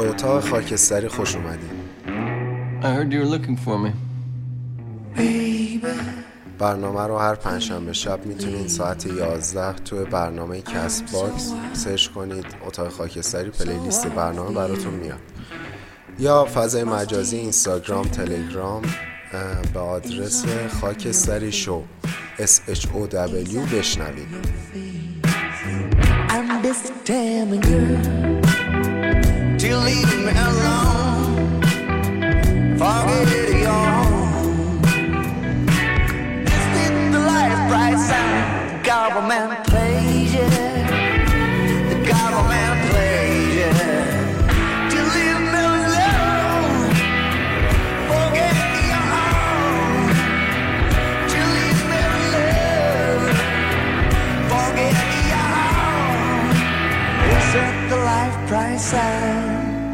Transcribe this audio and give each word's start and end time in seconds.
به 0.00 0.08
اتاق 0.08 0.48
خاکستری 0.48 1.08
خوش 1.08 1.36
اومدید 1.36 1.70
I 2.82 2.84
heard 2.84 3.12
you 3.12 3.20
were 3.22 3.30
looking 3.36 3.56
for 3.66 3.76
me. 3.84 3.90
برنامه 6.58 7.06
رو 7.06 7.18
هر 7.18 7.34
پنجشنبه 7.34 7.92
شب 7.92 8.26
می‌تونید 8.26 8.68
ساعت 8.68 9.06
11 9.06 9.72
تو 9.72 10.04
برنامه 10.04 10.60
Castbox 10.60 11.52
سرچ 11.72 12.08
کنید 12.08 12.46
اتاق 12.66 12.88
خاکستری 12.88 13.50
playlist 13.50 14.06
برنامه 14.06 14.54
براتون 14.54 14.94
میاد. 14.94 15.18
یا 16.18 16.44
فضای 16.54 16.84
مجازی 16.84 17.36
اینستاگرام 17.36 18.04
تلگرام 18.04 18.82
به 19.74 19.80
آدرس 19.80 20.44
خاکستری 20.80 21.52
show. 21.52 21.82
S 22.38 22.72
H 22.72 22.82
O 22.82 23.12
W 23.12 23.74
بشنوید. 23.74 24.50
till 29.60 29.78
leave 29.80 30.18
me 30.24 30.32
alone. 30.32 31.60
Forget 32.78 33.50
it. 33.50 33.59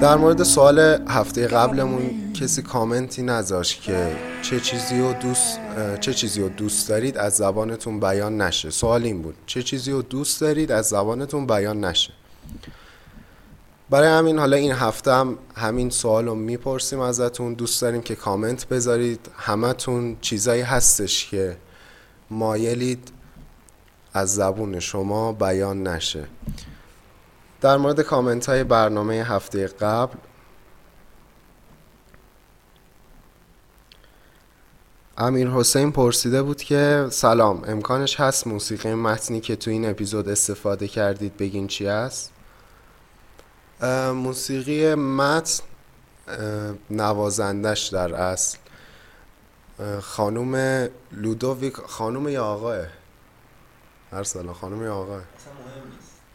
در 0.00 0.16
مورد 0.16 0.42
سوال 0.42 0.78
هفته 1.08 1.47
قبلمون 1.47 2.33
کسی 2.33 2.62
کامنتی 2.62 3.22
نذاشت 3.22 3.83
که 3.83 4.16
چه 4.42 4.61
چیزی 4.61 4.98
رو 4.98 5.12
دوست 5.12 5.58
چه 6.00 6.14
چیزی 6.14 6.41
رو 6.41 6.48
دوست 6.48 6.88
دارید 6.88 7.16
از 7.16 7.36
زبانتون 7.36 8.00
بیان 8.00 8.41
نشه. 8.41 8.70
سوال 8.70 9.05
این 9.05 9.22
بود. 9.22 9.34
چه 9.47 9.62
چیزی 9.62 9.92
رو 9.92 10.03
دوست 10.03 10.41
دارید 10.41 10.72
از 10.72 10.86
زبانتون 10.88 11.47
بیان 11.47 11.84
نشه. 11.84 12.12
برای 13.91 14.08
همین 14.08 14.38
حالا 14.38 14.56
این 14.56 14.72
هفته 14.72 15.12
هم 15.12 15.38
همین 15.56 15.91
سوال 15.91 16.27
رو 16.27 16.34
می‌پرسیم 16.34 17.00
ازتون. 17.00 17.55
دوست 17.55 17.83
داریم 17.83 18.03
که 18.03 18.14
کامنت 18.14 18.69
بذارید. 18.69 19.20
همتون 19.36 20.16
چیزایی 20.20 20.62
هستش 20.62 21.31
که 21.31 21.56
مایلید 22.31 23.08
از 24.12 24.34
زبون 24.34 24.81
شما 24.81 25.33
بیان 25.33 25.86
نشه. 25.86 26.25
در 27.67 27.77
مورد 27.77 28.00
کامنت 28.00 28.48
های 28.48 28.64
برنامه 28.64 29.14
هفته 29.14 29.67
قبل 29.67 30.19
امیر 35.19 35.48
حسین 35.48 35.92
پرسیده 35.92 36.42
بود 36.42 36.62
که 36.62 37.06
سلام 37.11 37.62
امکانش 37.67 38.20
هست 38.20 38.47
موسیقی 38.47 38.94
متنی 38.94 39.41
که 39.41 39.56
تو 39.56 39.70
این 39.70 39.91
اپیزود 39.91 40.28
استفاده 40.28 40.89
کردید 40.89 41.37
بگین 41.37 41.67
چی 41.67 41.89
اه، 43.81 44.12
موسیقی 44.12 44.94
متن 44.94 45.64
نوازندش 46.91 47.87
در 47.87 48.14
اصل. 48.14 48.59
خانوم 50.00 50.87
لودویک 51.12 51.77
خانوم 51.77 52.28
یا 52.28 52.44
آقاه؟ 52.44 52.87
هر 54.12 54.22
سلام 54.22 54.54
خانوم 54.54 54.83
یا 54.83 54.94
آقاه؟ 54.94 55.22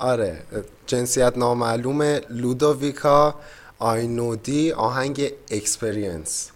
آره 0.02 0.44
جنسیت 0.88 1.38
نامعلوم 1.38 2.02
Ludovico 2.30 3.36
Einaudi 3.80 4.72
آهنگ 4.72 5.34
Experience. 5.52 6.52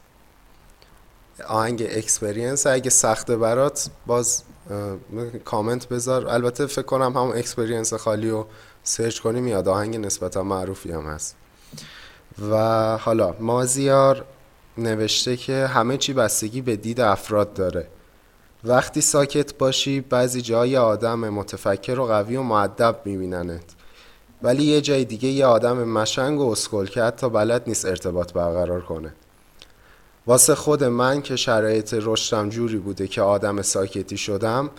آهنگ 1.48 1.88
Experience 1.90 2.68
اگه 2.68 2.90
سخته 2.90 3.38
برات 3.38 3.90
باز 4.06 4.44
کامنت 5.46 5.88
بذار. 5.88 6.28
البته 6.28 6.66
فکر 6.66 6.82
کنم 6.82 7.18
همون 7.18 7.38
Experience 7.38 7.94
خالی 7.94 8.30
رو 8.30 8.48
سرچ 8.84 9.20
کنی 9.20 9.42
میاد. 9.42 9.68
آهنگ 9.68 9.98
نسبتا 9.98 10.44
معروفی 10.44 10.92
هم 10.92 11.06
هست. 11.06 11.36
و 12.52 12.58
حالا 12.98 13.36
مازیار 13.40 14.26
نوشته 14.78 15.38
که 15.38 15.68
همه 15.68 15.98
چی 15.98 16.14
بستگی 16.14 16.62
به 16.62 16.76
دید 16.76 17.02
افراد 17.02 17.54
داره. 17.54 17.88
وقتی 18.68 19.02
ساکت 19.02 19.58
باشی 19.58 20.02
بعضی 20.02 20.42
جای 20.42 20.78
آدم 20.78 21.20
متفکر 21.20 22.00
و 22.00 22.06
قوی 22.06 22.36
و 22.36 22.42
معدب 22.42 23.00
میبیننت. 23.06 23.64
ولی 24.44 24.64
یه 24.64 24.82
جای 24.82 25.06
دیگه 25.06 25.30
یه 25.30 25.46
آدم 25.46 25.84
مشنگ 25.84 26.40
و 26.40 26.52
اسکل 26.52 26.86
که 26.86 27.04
حتی 27.04 27.30
بلد 27.30 27.64
نیست 27.68 27.86
ارتباط 27.86 28.34
برقرار 28.34 28.82
کنه. 28.82 29.14
واسه 30.28 30.56
خود 30.56 30.84
من 30.84 31.22
که 31.22 31.36
شرایط 31.36 31.96
رشدم 32.02 32.50
جوری 32.50 32.78
بوده 32.78 33.08
که 33.08 33.22
آدم 33.22 33.62
ساکتی 33.62 34.18
شدم 34.18 34.70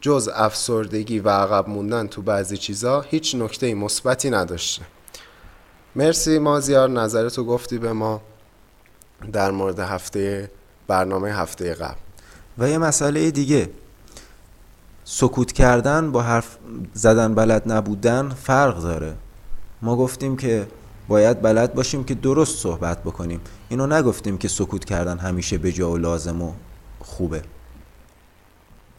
جز 0.00 0.30
افسردگی 0.34 1.18
و 1.18 1.28
عقب 1.28 1.68
موندن 1.68 2.06
تو 2.06 2.22
بعضی 2.22 2.56
چیزا 2.56 3.00
هیچ 3.00 3.34
نکته 3.34 3.74
مثبتی 3.74 4.30
نداشته. 4.30 4.82
مرسی 5.96 6.38
مازیار 6.38 6.88
نظرتو 6.88 7.44
گفتی 7.44 7.78
به 7.78 7.92
ما 7.92 8.20
در 9.32 9.50
مورد 9.50 9.78
هفته 9.78 10.50
برنامه 10.86 11.32
هفته 11.32 11.74
قبل. 11.74 12.09
و 12.60 12.68
یه 12.68 12.78
مسئله 12.78 13.30
دیگه. 13.30 13.70
سکوت 15.04 15.52
کردن 15.52 16.12
با 16.12 16.22
حرف 16.22 16.58
زدن 16.94 17.34
بلد 17.34 17.72
نبودن 17.72 18.28
فرق 18.28 18.82
داره. 18.82 19.14
ما 19.82 19.96
گفتیم 19.96 20.36
که 20.36 20.66
باید 21.08 21.42
بلد 21.42 21.74
باشیم 21.74 22.04
که 22.04 22.14
درست 22.14 22.58
صحبت 22.58 23.02
بکنیم. 23.02 23.40
اینو 23.68 23.86
نگفتیم 23.86 24.38
که 24.38 24.48
سکوت 24.48 24.84
کردن 24.84 25.18
همیشه 25.18 25.58
به 25.58 25.72
جا 25.72 25.90
و 25.90 25.96
لازم 25.96 26.42
و 26.42 26.52
خوبه. 27.00 27.42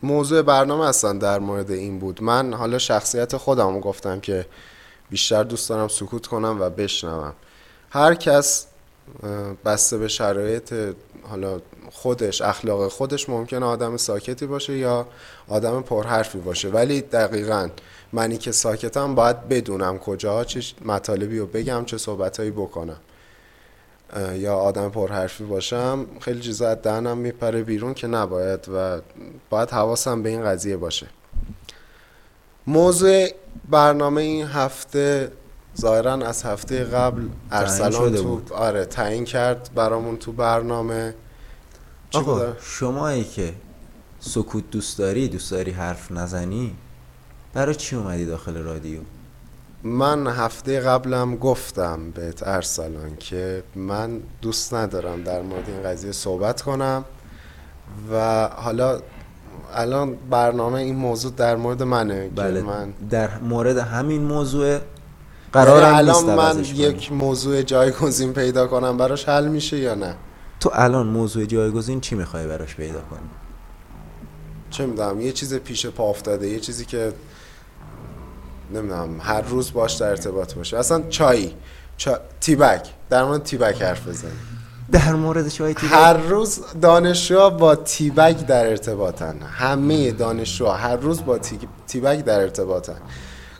موضوع 0.03 0.41
برنامه 0.41 0.85
اصلا 0.85 1.13
در 1.13 1.39
مورد 1.39 1.71
این 1.71 1.99
بود. 1.99 2.23
من 2.23 2.53
حالا 2.53 2.77
شخصیت 2.77 3.37
خودم 3.37 3.79
گفتم 3.79 4.19
که 4.19 4.45
بیشتر 5.09 5.43
دوست 5.43 5.69
دارم 5.69 5.87
سکوت 5.87 6.27
کنم 6.27 6.57
و 6.61 6.69
بشنوم. 6.69 7.33
هر 7.89 8.15
کس 8.15 8.67
بسته 9.65 9.97
به 9.97 10.07
شرایط 10.07 10.73
حالا 11.23 11.61
خودش 11.91 12.41
اخلاق 12.41 12.87
خودش 12.87 13.29
ممکنه 13.29 13.65
آدم 13.65 13.97
ساکتی 13.97 14.45
باشه 14.45 14.77
یا 14.77 15.07
آدم 15.47 15.81
پرحرفی 15.81 16.37
باشه. 16.37 16.69
ولی 16.69 17.01
دقیقا 17.01 17.69
منی 18.13 18.37
که 18.37 18.51
ساکتم 18.51 19.15
باید 19.15 19.49
بدونم 19.49 19.97
کجا 19.97 20.43
چه 20.43 20.61
مطالبی 20.85 21.39
رو 21.39 21.45
بگم 21.45 21.85
چه 21.85 21.97
صحبتهایی 21.97 22.51
بکنم. 22.51 22.99
یا 24.33 24.55
آدم 24.55 24.89
پرحرفی 24.89 25.43
باشم 25.43 26.05
خیلی 26.19 26.41
چیزا 26.41 26.69
از 26.69 26.77
دهنم 26.81 27.17
میپره 27.17 27.63
بیرون 27.63 27.93
که 27.93 28.07
نباید 28.07 28.69
و 28.75 29.01
باید 29.49 29.69
حواسم 29.69 30.23
به 30.23 30.29
این 30.29 30.43
قضیه 30.43 30.77
باشه. 30.77 31.07
موضوع 32.67 33.27
برنامه 33.69 34.21
این 34.21 34.47
هفته 34.47 35.31
ظاهرا 35.79 36.13
از 36.13 36.43
هفته 36.43 36.83
قبل 36.83 37.27
ارسلان 37.51 38.15
تو 38.15 38.23
بود. 38.23 38.53
آره 38.53 38.85
تعیین 38.85 39.25
کرد 39.25 39.69
برامون 39.75 40.17
تو 40.17 40.31
برنامه 40.31 41.13
آقا؟ 42.13 42.53
شمایی 42.61 43.23
که 43.23 43.53
سکوت 44.19 44.71
دوست 44.71 44.97
داری 44.97 45.27
دوست 45.27 45.51
داری 45.51 45.71
حرف 45.71 46.11
نزنی 46.11 46.75
برای 47.53 47.75
چی 47.75 47.95
اومدی 47.95 48.25
داخل 48.25 48.57
رادیو 48.57 48.99
من 49.83 50.27
هفته 50.27 50.79
قبلم 50.79 51.35
گفتم 51.35 52.11
بهت 52.11 52.47
ارسلان 52.47 53.15
که 53.19 53.63
من 53.75 54.19
دوست 54.41 54.73
ندارم 54.73 55.23
در 55.23 55.41
مورد 55.41 55.69
این 55.69 55.83
قضیه 55.83 56.11
صحبت 56.11 56.61
کنم 56.61 57.05
و 58.11 58.47
حالا 58.47 58.99
الان 59.73 60.15
برنامه 60.29 60.79
این 60.79 60.95
موضوع 60.95 61.31
در 61.31 61.55
مورد 61.55 61.83
منه 61.83 62.23
که 62.23 62.35
بله 62.35 62.61
من 62.61 62.93
در 63.09 63.39
مورد 63.39 63.77
همین 63.77 64.21
موضوع 64.21 64.79
قرارم 65.53 65.95
الان 65.95 66.35
من. 66.35 66.63
یک 66.63 67.11
موضوع 67.11 67.61
جایگزین 67.61 68.33
پیدا 68.33 68.67
کنم 68.67 68.97
براش 68.97 69.29
حل 69.29 69.47
میشه 69.47 69.77
یا 69.77 69.95
نه؟ 69.95 70.15
تو 70.59 70.71
الان 70.73 71.07
موضوع 71.07 71.45
جایگزین 71.45 72.01
چی 72.01 72.15
می‌خوای 72.15 72.47
براش 72.47 72.75
پیدا 72.75 73.01
کنی؟ 73.01 73.29
چه 74.69 74.85
می‌دونم 74.85 75.21
یه 75.21 75.31
چیز 75.31 75.53
پیش 75.53 75.85
پا 75.85 76.09
افتاده 76.09 76.47
یه 76.47 76.59
چیزی 76.59 76.85
که 76.85 77.13
نمی‌دونم 78.73 79.21
هر 79.21 79.41
روز 79.41 79.73
باش 79.73 79.93
در 79.93 80.09
ارتباط 80.09 80.53
باشه. 80.53 80.77
اصلا 80.77 81.03
چای 81.09 81.51
چا... 81.97 82.19
تیبک 82.41 82.89
در 83.09 83.23
مورد 83.23 83.43
تیبک 83.43 83.81
حرف 83.81 84.07
بزنیم 84.07 84.39
در 84.91 85.13
مورد 85.13 85.47
چای 85.47 85.73
تیبک؟ 85.73 85.93
هر 85.93 86.13
روز 86.13 86.59
دانشجوها 86.81 87.49
با 87.49 87.75
تیبک 87.75 88.45
در 88.45 88.69
ارتباطن. 88.69 89.35
همه 89.41 90.11
دانشجوها 90.11 90.73
هر 90.73 90.95
روز 90.95 91.25
با 91.25 91.37
تی... 91.37 91.59
تیبک 91.87 92.25
در 92.25 92.41
ارتباطن. 92.41 92.97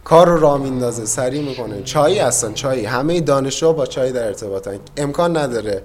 کار 0.04 0.28
رو 0.30 0.40
را 0.40 0.58
میندازه 0.58 1.06
سریع 1.06 1.42
می‌کنه. 1.42 1.82
چایی 1.84 2.20
هستن 2.20 2.54
چایی. 2.54 2.86
همه 2.86 3.22
دانشجو 3.22 3.74
با 3.74 3.86
چای 3.86 4.12
در 4.12 4.28
ارتباطن. 4.28 4.80
امکان 4.98 5.38
نداره. 5.38 5.82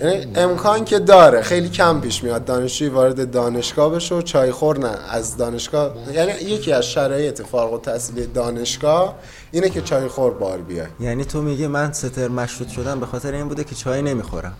یعنی 0.00 0.26
امکان 0.34 0.84
که 0.84 0.98
داره. 0.98 1.42
خیلی 1.42 1.68
کم 1.68 2.00
پیش 2.00 2.24
میاد. 2.24 2.44
دانشجوی 2.44 2.88
وارد 2.88 3.30
دانشگاه 3.30 3.90
بشه 3.94 4.14
و 4.14 4.22
چای 4.22 4.50
خور 4.52 4.78
نه. 4.78 4.98
از 5.10 5.36
دانشگاه 5.36 5.94
یعنی 6.12 6.32
یکی 6.32 6.72
از 6.72 6.86
شرایط 6.86 7.42
فارغ 7.42 7.72
التحصیلی 7.72 8.26
دانشگاه 8.26 9.14
اینه 9.50 9.70
که 9.70 9.80
چای 9.80 10.08
خور 10.08 10.34
بار 10.34 10.58
بیای 10.58 10.86
یعنی 11.00 11.24
تو 11.24 11.42
میگه 11.42 11.68
من 11.68 11.92
ستر 11.92 12.28
مشروط 12.28 12.68
شدم 12.68 13.00
به 13.00 13.06
خاطر 13.06 13.32
این 13.32 13.48
بوده 13.48 13.64
که 13.64 13.74
چای 13.74 14.02
نمی‌خورم. 14.02 14.54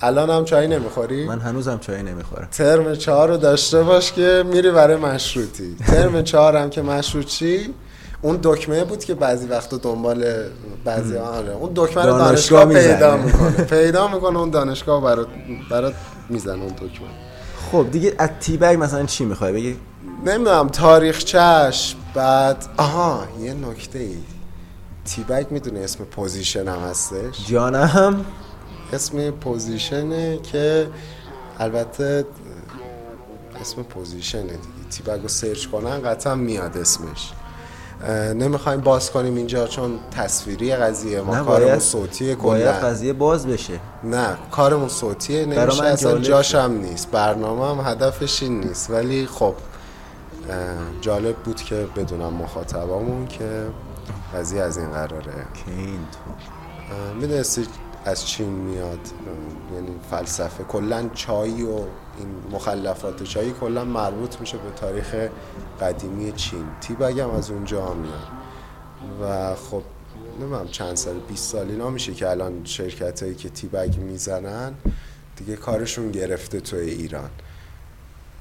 الان 0.00 0.30
هم 0.30 0.44
چای 0.44 0.68
نمی‌خوری؟ 0.68 1.26
من 1.26 1.38
هنوزم 1.40 1.78
چای 1.78 2.02
نمی‌خورم. 2.02 2.48
ترم 2.52 2.94
چهار 2.94 3.28
رو 3.28 3.36
داشته 3.36 3.82
باش 3.82 4.12
که 4.12 4.44
میری 4.46 4.70
برای 4.70 4.96
مشروطی. 4.96 5.76
ترم 5.86 6.22
چهار 6.22 6.56
هم 6.56 6.70
که 6.70 6.82
مشروط 6.82 7.26
چی؟ 7.26 7.74
اون 8.22 8.38
دکمه 8.42 8.84
بود 8.84 9.04
که 9.04 9.14
بعضی 9.14 9.46
وقتا 9.46 9.76
دنبال 9.76 10.24
بعضی 10.84 11.16
آره 11.16 11.52
اون 11.52 11.72
دکمه 11.74 12.04
رو 12.04 12.18
دانشگاه 12.18 12.64
دانشگاه 12.64 12.92
پیدا. 12.92 13.16
می‌کنه. 13.16 13.50
پیدا 13.50 14.08
می‌کنه 14.08 14.38
اون 14.38 14.50
دانشگاه 14.50 15.02
برات 15.02 15.26
برات 15.70 15.94
می‌زنه 16.28 16.62
اون 16.62 16.72
دکمه. 16.72 17.08
خب 17.72 17.86
دیگه 17.90 18.14
از 18.18 18.30
تیبگ 18.40 18.76
مثلا 18.80 19.06
چی 19.06 19.24
می‌خوای 19.24 19.52
بگی؟ 19.52 19.76
نمی‌دونم 20.26 20.68
تاریخچش 20.68 21.96
بعد 22.14 22.64
آها 22.76 23.24
یه 23.40 23.54
نکته 23.54 23.98
ای. 23.98 24.16
Teabag 25.04 25.46
می‌دونه 25.50 25.80
اسم 25.80 26.04
position 26.04 26.68
هم 26.68 26.78
هستش؟ 26.78 27.46
جانم. 27.48 28.24
اسم 28.92 29.30
position 29.30 30.26
ه 30.26 30.38
که 30.52 30.88
البته 31.58 32.24
اسم 33.60 33.82
position 33.82 34.35
ه 34.35 34.42
دیگه. 34.42 34.58
Teabag 34.90 35.22
رو 35.22 35.28
سرچ 35.28 35.66
کنن 35.66 36.02
قطعا 36.02 36.34
میاد 36.34 36.76
اسمش. 36.76 37.32
نمی‌خوایم 38.34 38.80
باز 38.80 39.10
کنیم 39.10 39.36
اینجا 39.36 39.66
چون 39.66 39.98
تصویری 40.10 40.76
قضیه 40.76 41.20
ما 41.20 41.44
کارمون 41.44 41.78
صوتیه 41.78 42.34
باید 42.34 42.62
کلا. 42.62 42.88
قضیه 42.88 43.12
باز 43.12 43.46
بشه. 43.46 43.80
نه 44.04 44.36
کارمون 44.50 44.88
صوتیه 44.88 45.46
نمیشه 45.46 45.84
اصلا 45.84 46.18
جاش. 46.18 46.54
هم 46.54 46.72
نیست. 46.72 47.10
برنامه 47.10 47.82
هم 47.82 47.90
هدفش 47.90 48.42
این 48.42 48.60
نیست. 48.60 48.90
ولی 48.90 49.26
خب 49.26 49.54
جالب 51.00 51.36
بود 51.36 51.56
که 51.56 51.86
بدونم 51.96 52.32
مخاطبامون 52.32 53.26
که 53.26 53.66
قضیه 54.34 54.62
از 54.62 54.78
این 54.78 54.90
قراره. 54.90 55.32
که 55.54 55.70
این 55.76 55.98
تو 56.12 56.30
می‌دونستی 57.20 57.66
از 58.06 58.26
چین 58.26 58.48
میاد. 58.48 58.98
یعنی 59.74 59.90
فلسفه. 60.10 60.64
کلا 60.64 61.08
چای 61.14 61.62
و 61.62 61.74
این 61.76 61.88
مخلفات 62.52 63.22
چایی 63.22 63.52
کلا 63.60 63.84
مربوط 63.84 64.40
میشه 64.40 64.58
به 64.58 64.70
تاریخ 64.70 65.14
قدیمی 65.80 66.32
چین. 66.32 66.64
تیبگ 66.80 67.20
هم 67.20 67.30
از 67.30 67.50
اونجا 67.50 67.94
میاد. 67.94 68.28
و 69.22 69.54
خب 69.54 69.82
نمی‌دونم 70.40 70.68
چند 70.68 70.94
سال 70.96 71.14
20 71.28 71.52
سال 71.52 71.70
اینا 71.70 71.90
میشه 71.90 72.14
که 72.14 72.30
الان 72.30 72.64
شرکت 72.64 73.22
هایی 73.22 73.34
که 73.34 73.48
تیبگ 73.48 73.98
می‌زنن 73.98 74.74
دیگه 75.36 75.56
کارشون 75.56 76.10
گرفته 76.10 76.60
توی 76.60 76.90
ایران. 76.90 77.30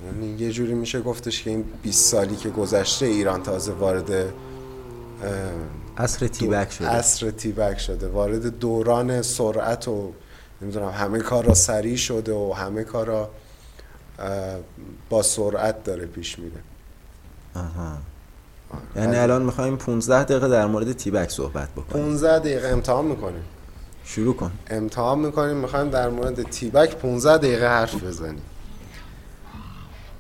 یعنی 0.06 0.27
یه 0.27 0.51
جوری 0.51 0.73
میشه 0.73 1.01
گفتش 1.01 1.44
که 1.44 1.50
این 1.50 1.65
20 1.83 2.11
سالی 2.11 2.35
که 2.35 2.50
گذشته 2.50 3.06
ایران 3.06 3.44
تازه 3.44 3.71
وارد 3.71 4.33
اصر 5.97 6.27
تیبک 6.27 6.71
شده. 6.71 6.88
عصر 6.88 7.31
تیبک 7.31 7.77
شده. 7.77 8.07
وارد 8.07 8.59
دوران 8.59 9.21
سرعت 9.21 9.88
و 9.88 10.12
نمی‌دونم 10.62 10.89
همه 10.89 11.19
کار 11.19 11.45
را 11.45 11.53
سریع 11.53 11.95
شده 11.95 12.33
و 12.33 12.53
همه 12.53 12.83
کار 12.83 13.06
را 13.06 13.30
با 15.09 15.24
سرعت 15.24 15.83
داره 15.83 16.06
پیش 16.06 16.39
میره. 16.39 16.57
آها. 17.56 17.97
یعنی 18.95 19.15
الان 19.15 19.42
می‌خوایم 19.42 19.77
15 19.77 20.24
دقیقه 20.24 20.47
در 20.47 20.65
مورد 20.65 20.94
تیبک 20.94 21.30
صحبت 21.30 21.69
بکنیم. 21.69 22.06
15 22.06 22.39
دقیقه 22.39 22.68
امتحان 22.68 23.06
می‌کنیم. 23.06 23.44
شروع 24.06 24.36
کن. 24.36 24.51
امتحان 24.68 25.19
می‌کنیم 25.19 25.56
می‌خوایم 25.56 25.89
در 25.89 26.09
مورد 26.09 26.44
تیبک 26.44 26.95
15 26.95 27.38
دقیقه 27.38 27.68
حرف 27.68 28.03
بزنیم. 28.03 28.42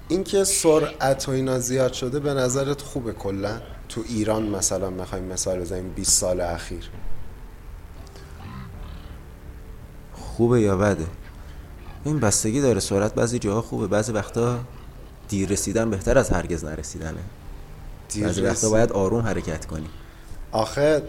اینکه 0.07 0.43
سرعت 0.43 1.29
و 1.29 1.31
اینا 1.31 1.59
زیاد 1.59 1.93
شده 1.93 2.19
به 2.19 2.33
نظرت 2.33 2.81
خوبه 2.81 3.13
کلا؟ 3.13 3.61
تو 3.89 4.03
ایران 4.07 4.43
مثلا 4.43 4.89
می‌خوایم 4.89 5.23
مثال 5.23 5.59
بزنیم 5.59 5.89
20 5.89 6.11
سال 6.11 6.41
اخیر. 6.41 6.89
خوبه 10.13 10.61
یا 10.61 10.77
بده؟ 10.77 11.05
این 12.03 12.19
بستگی 12.19 12.61
داره 12.61 12.79
سرعت 12.79 13.13
بعضی 13.13 13.39
جاها 13.39 13.61
خوبه. 13.61 13.87
بعضی 13.87 14.11
وقتا 14.11 14.59
دیر 15.29 15.49
رسیدن 15.49 15.89
بهتر 15.89 16.17
از 16.17 16.29
هرگز 16.29 16.63
نرسیدنه. 16.65 17.23
دیر 18.09 18.25
بعضی 18.25 18.41
وقتا. 18.41 18.69
باید 18.69 18.91
آروم 18.91 19.21
حرکت 19.21 19.65
کنی. 19.65 19.87
آخه 20.51 21.01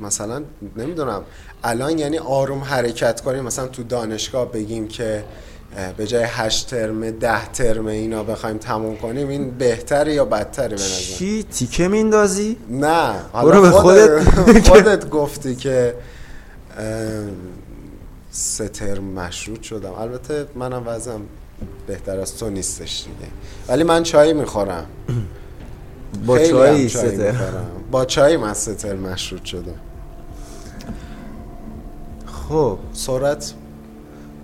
مثلا 0.00 0.42
نمی‌دونم. 0.76 1.22
الان 1.64 1.98
یعنی 1.98 2.18
آروم 2.18 2.60
حرکت 2.60 3.20
کنیم. 3.20 3.44
مثلا 3.44 3.68
تو 3.68 3.82
دانشگاه 3.82 4.52
بگیم 4.52 4.88
که 4.88 5.24
به 5.96 6.06
جای 6.06 6.24
هشت 6.26 6.70
ترمه 6.70 7.10
ده 7.10 7.48
ترمه 7.48 7.92
اینا 7.92 8.22
بخوایم 8.22 8.58
تموم 8.58 8.96
کنیم 8.96 9.28
این 9.28 9.50
بهتره 9.50 10.14
یا 10.14 10.24
بدتره 10.24 10.68
به 10.68 10.74
نظر؟ 10.74 10.84
چی؟ 10.86 11.42
تیکه 11.42 11.88
میندازی؟ 11.88 12.56
نه. 12.70 13.14
برو 13.32 13.60
به 13.62 13.70
خودت. 13.70 14.28
خودت. 14.68 15.08
گفتی 15.18 15.56
که 15.56 15.94
سه 18.30 18.68
ترم 18.68 19.04
مشروط 19.04 19.62
شدم. 19.62 19.92
البته 19.92 20.46
منم 20.54 20.82
وضعم 20.86 21.20
بهتر 21.86 22.20
از 22.20 22.36
تو 22.36 22.50
نیستش 22.50 23.04
دیگه. 23.04 23.30
ولی 23.68 23.84
من 23.84 24.02
چای 24.02 24.32
می‌خورم. 24.42 24.86
با 26.26 26.38
چای 26.38 26.88
ستر. 26.88 27.34
با 27.90 28.04
چای 28.04 28.36
من 28.36 28.54
سه 28.54 28.74
ترم 28.74 28.98
مشروط 28.98 29.44
شدم. 29.44 29.80
خب. 32.48 32.78
سرعت 32.92 33.52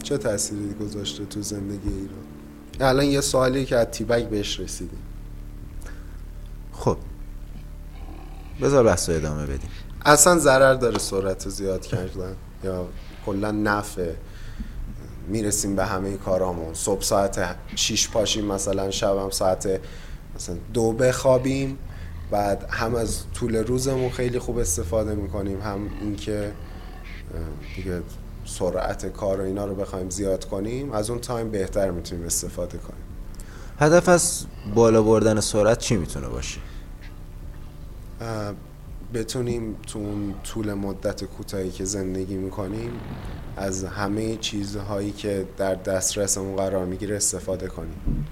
چه 0.03 0.19
تأثیری 0.19 0.75
گذاشته 0.81 1.25
تو 1.25 1.43
زندگی 1.43 1.89
ایران؟ 1.89 2.91
الان 2.91 3.05
یه 3.05 3.21
سوالی 3.21 3.65
که 3.65 3.77
از 3.77 3.87
تیبک 3.87 4.25
بهش 4.25 4.61
رسیدیم. 4.61 5.03
خب. 6.73 6.97
بذار 8.63 8.85
بحث 8.85 9.11
ادامه 9.11 9.47
بدیم. 9.47 9.71
اصلا 10.05 10.39
ضرر 10.39 10.75
داره 10.75 10.99
سرعت 10.99 11.49
زیاد 11.49 11.87
کردن؟ 11.87 12.37
یا 12.65 12.89
کلا 13.27 13.51
نفع. 13.51 14.13
می‌رسیم 15.29 15.77
به 15.77 15.87
همه 15.87 16.17
کارامون. 16.17 16.75
صبح 16.75 17.03
ساعت 17.03 17.57
6 17.77 18.09
پاشیم 18.09 18.45
مثلا 18.45 18.91
شبم 18.91 19.31
ساعت 19.31 19.81
مثلا 20.35 20.57
دو 20.73 20.93
بخوابیم. 20.93 21.79
بعد 22.31 22.67
هم 22.71 22.95
از 22.95 23.23
طول 23.35 23.57
روزمون 23.57 24.11
خیلی 24.11 24.39
خوب 24.39 24.59
استفاده 24.59 25.15
می‌کنیم 25.15 25.61
هم 25.61 25.91
اینکه 26.01 26.53
دیگه 27.77 28.03
سرعت 28.59 29.07
کار 29.07 29.41
و 29.41 29.45
اینا 29.45 29.65
رو 29.65 29.75
بخوایم 29.75 30.11
زیاد 30.11 30.45
کنیم 30.45 30.93
از 30.93 31.11
اون 31.11 31.19
تایم 31.19 31.51
بهتر 31.51 31.91
می‌تونیم 31.91 32.27
استفاده 32.27 32.79
کنیم. 32.79 33.03
هدف 33.79 34.09
از 34.09 34.45
بالا 34.75 35.03
بردن 35.03 35.41
سرعت 35.41 35.79
چی 35.79 35.97
می‌تونه 35.97 36.29
باشه؟ 36.29 36.61
بتونیم 39.15 39.77
تو 39.87 39.99
اون 39.99 40.35
طول 40.45 40.75
مدت 40.75 41.25
کوتاهی 41.25 41.71
که 41.71 41.85
زندگی 41.85 42.37
می‌کنیم 42.37 42.91
از 43.57 43.85
همه 43.85 44.37
چیزهایی 44.37 45.11
که 45.11 45.47
در 45.57 45.75
دسترسمون 45.75 46.57
قرار 46.57 46.85
می‌گیره 46.85 47.17
استفاده 47.17 47.69
کنیم. 47.69 48.27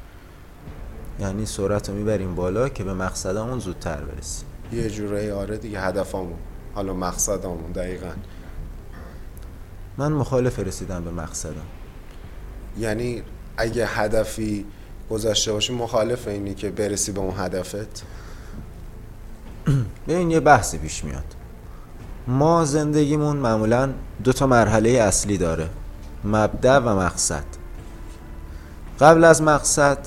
یعنی 1.21 1.47
سرعت 1.47 1.89
رو 1.89 1.95
می‌بریم 1.95 2.35
بالا 2.35 2.69
که 2.69 2.85
به 2.85 2.95
مقصدمون 2.95 3.59
زودتر 3.59 4.01
برسیم 4.01 4.49
یه 4.73 4.91
جورایی 4.91 5.31
آره 5.31 5.57
دیگه 5.57 5.81
هدفمون 5.81 6.39
حالا 6.75 6.95
مقصدمون 6.95 7.73
دقیقا. 7.75 8.11
من 9.99 10.13
مخالف 10.13 10.59
رسیدن 10.59 11.05
به 11.05 11.11
مقصدم. 11.11 11.67
یعنی 12.79 13.23
اگه 13.57 13.87
هدفی 13.87 14.65
گذاشته 15.11 15.53
باشی 15.53 15.75
مخالف 15.75 16.29
اینی 16.29 16.55
که 16.55 16.71
برسی 16.71 17.13
به 17.13 17.21
اون 17.21 17.35
هدفت؟ 17.37 18.05
ببین 20.09 20.31
یه 20.31 20.41
بحثی 20.41 20.79
پیش 20.79 21.05
میاد. 21.05 21.25
ما 22.27 22.65
زندگیمون 22.65 23.37
معمولا 23.37 23.91
دو 24.25 24.33
تا 24.33 24.47
مرحله 24.47 24.91
اصلی 24.91 25.39
داره 25.39 25.69
مبدع 26.25 26.79
و 26.79 26.99
مقصد. 26.99 27.45
قبل 29.01 29.25
از 29.25 29.43
مقصد 29.43 29.99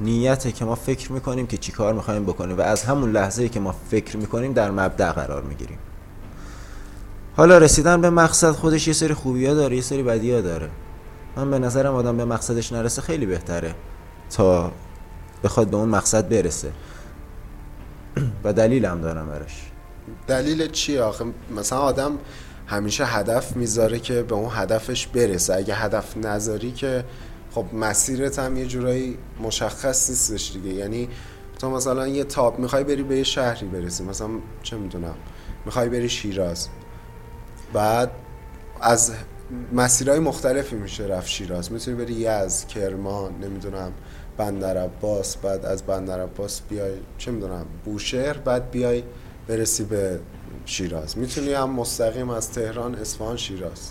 نیته 0.00 0.52
که 0.52 0.64
ما 0.64 0.74
فکر 0.74 1.12
می‌کنیم 1.12 1.46
که 1.46 1.56
چی 1.56 1.72
کار 1.72 1.94
می‌خوایم 1.94 2.24
بکنیم 2.24 2.58
و 2.58 2.60
از 2.60 2.82
همون 2.82 3.12
لحظه 3.12 3.48
که 3.48 3.60
ما 3.60 3.74
فکر 3.90 4.16
می‌کنیم 4.16 4.52
در 4.52 4.70
مبدع 4.70 5.12
قرار 5.12 5.42
می‌گیریم. 5.42 5.78
حالا 7.36 7.58
رسیدن 7.58 8.00
به 8.00 8.10
مقصد 8.10 8.50
خودش 8.50 8.88
یه 8.88 8.94
سری 8.94 9.14
خوبی 9.14 9.46
ها 9.46 9.54
داره 9.54 9.76
یه 9.76 9.82
سری 9.82 10.02
بدی 10.02 10.32
ها 10.32 10.40
داره. 10.40 10.70
من 11.36 11.50
به 11.50 11.58
نظرم 11.58 11.94
آدم 11.94 12.16
به 12.16 12.24
مقصدش 12.24 12.72
نرسه 12.72 13.02
خیلی 13.02 13.26
بهتره 13.26 13.74
تا 14.30 14.72
بخواد 15.44 15.68
به 15.68 15.76
اون 15.76 15.88
مقصد 15.88 16.28
برسه. 16.28 16.72
و 18.44 18.52
دلیلم 18.52 19.00
دارم 19.00 19.26
براش. 19.26 19.62
دلیل 20.26 20.70
چیه 20.70 21.02
آخه؟ 21.02 21.24
مثلا 21.56 21.78
آدم 21.78 22.18
همیشه 22.66 23.04
هدف 23.04 23.56
می‌ذاره 23.56 23.98
که 23.98 24.22
به 24.22 24.34
اون 24.34 24.50
هدفش 24.52 25.06
برسه. 25.06 25.54
اگه 25.54 25.74
هدف 25.74 26.16
نذاری 26.16 26.72
که 26.72 27.04
خب 27.50 27.66
مسیرت 27.72 28.38
هم 28.38 28.56
یه 28.56 28.66
جورایی 28.66 29.18
مشخص 29.40 30.10
نیستش 30.10 30.52
دیگه. 30.52 30.74
یعنی 30.74 31.08
تو 31.58 31.70
مثلا 31.70 32.08
یه 32.08 32.24
تاپ 32.24 32.58
می‌خوای 32.58 32.84
بری 32.84 33.02
به 33.02 33.16
یه 33.16 33.22
شهری 33.22 33.66
برسی. 33.66 34.04
مثلا 34.04 34.28
چه 34.62 34.76
می‌دونم 34.76 35.14
می‌خوای 35.66 35.88
بری 35.88 36.08
شیراز. 36.08 36.68
بعد 37.72 38.10
از 38.80 39.12
مسیرهای 39.72 40.18
مختلفی 40.18 40.76
میشه 40.76 41.04
رفت 41.04 41.28
شیراز. 41.28 41.72
می‌تونی 41.72 41.96
بری 41.96 42.12
یزد 42.14 42.68
کرمان 42.68 43.32
نمی‌دونم 43.42 43.92
بندر 44.36 44.76
عباس 44.76 45.36
بعد 45.36 45.64
از 45.66 45.82
بندر 45.82 46.20
عباس 46.20 46.60
بیای 46.68 46.92
چه 47.18 47.30
می‌دونم 47.30 47.66
بوشهر 47.84 48.32
بعد 48.38 48.70
بیای 48.70 49.02
برسی 49.48 49.84
به 49.84 50.20
شیراز. 50.64 51.18
می‌تونی 51.18 51.52
هم 51.52 51.70
مستقیم 51.70 52.30
از 52.30 52.52
تهران 52.52 52.94
اصفهان 52.94 53.36
شیراز. 53.36 53.90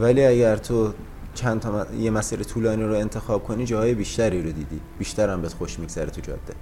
ولی 0.00 0.24
اگر 0.24 0.56
تو 0.56 0.92
چند 1.34 1.60
تا 1.60 1.72
م- 1.72 2.00
یه 2.00 2.10
مسیر 2.10 2.42
طولانی 2.42 2.82
رو 2.82 2.94
انتخاب 2.94 3.44
کنی 3.44 3.66
جاهای 3.66 3.94
بیشتری 3.94 4.42
رو 4.42 4.52
دیدی. 4.52 4.80
بیشتر 4.98 5.30
هم 5.30 5.42
بهت 5.42 5.52
خوش 5.52 5.78
میگذره 5.78 6.10
تو 6.10 6.20
جاده. 6.20 6.54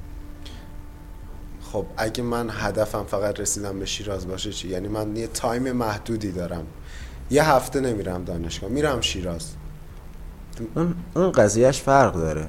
خب 1.73 1.87
اگه 1.97 2.23
من 2.23 2.51
هدفم 2.53 3.05
فقط 3.05 3.41
رسیدم 3.41 3.79
به 3.79 3.87
شیراز 3.87 4.29
باشه 4.29 4.53
چی؟ 4.53 4.69
یعنی 4.69 4.89
من 4.89 5.17
یه 5.17 5.27
تایم 5.27 5.73
محدودی 5.73 6.33
دارم. 6.33 6.67
یه 7.31 7.51
هفته 7.51 7.81
نمیرم 7.81 8.25
دانشگاه 8.25 8.71
میرم 8.71 9.01
شیراز. 9.01 9.47
اون 10.75 10.95
اون 11.15 11.33
قضیهش 11.33 11.81
فرق 11.81 12.15
داره. 12.15 12.49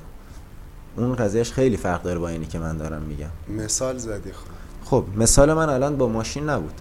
اون 0.98 1.16
قضیهش 1.16 1.52
خیلی 1.52 1.78
فرق 1.78 2.02
داره 2.02 2.20
با 2.20 2.30
اینی 2.30 2.46
که 2.46 2.60
من 2.60 2.78
دارم 2.78 3.02
میگم. 3.02 3.30
مثال 3.48 3.98
زدی 3.98 4.32
خب. 4.32 4.46
خب 4.86 5.06
مثال 5.18 5.54
من 5.54 5.70
الان 5.70 5.98
با 5.98 6.08
ماشین 6.08 6.50
نبود. 6.50 6.74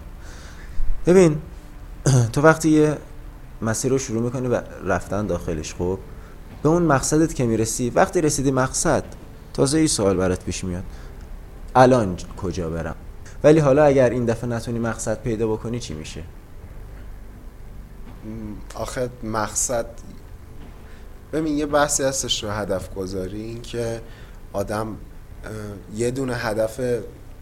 ببین 1.05 1.37
تو 2.33 2.41
وقتی 2.41 2.69
یه 2.69 2.97
مسیر 3.61 3.91
رو 3.91 3.97
شروع 3.97 4.21
می‌کنی 4.21 4.47
و 4.47 4.61
رفتن 4.85 5.27
داخلش 5.27 5.75
خب 5.75 5.99
به 6.63 6.69
اون 6.69 6.83
مقصدت 6.83 7.35
که 7.35 7.45
می‌رسی 7.45 7.89
وقتی 7.89 8.21
رسیدی 8.21 8.51
مقصد 8.51 9.03
تازه 9.53 9.77
این 9.77 9.87
سوال 9.87 10.17
برات 10.17 10.43
پیش 10.43 10.63
میاد. 10.63 10.83
الان 11.75 12.17
کجا 12.37 12.69
برم؟ 12.69 12.95
ولی 13.43 13.59
حالا 13.59 13.83
اگر 13.83 14.09
این 14.09 14.25
دفعه 14.25 14.49
نتونی 14.49 14.79
مقصد 14.79 15.21
پیدا 15.21 15.47
بکنی 15.47 15.79
چی 15.79 15.93
میشه؟ 15.93 16.23
آخه 18.75 19.09
مقصد 19.23 19.85
ببین 21.33 21.57
یه 21.57 21.65
بحثی 21.65 22.03
هستش 22.03 22.43
رو 22.43 22.49
هدف 22.49 22.93
گذاری 22.93 23.41
این 23.41 23.61
که 23.61 24.01
آدم 24.53 24.97
یه 25.95 26.11
دونه 26.11 26.35
هدف 26.35 26.81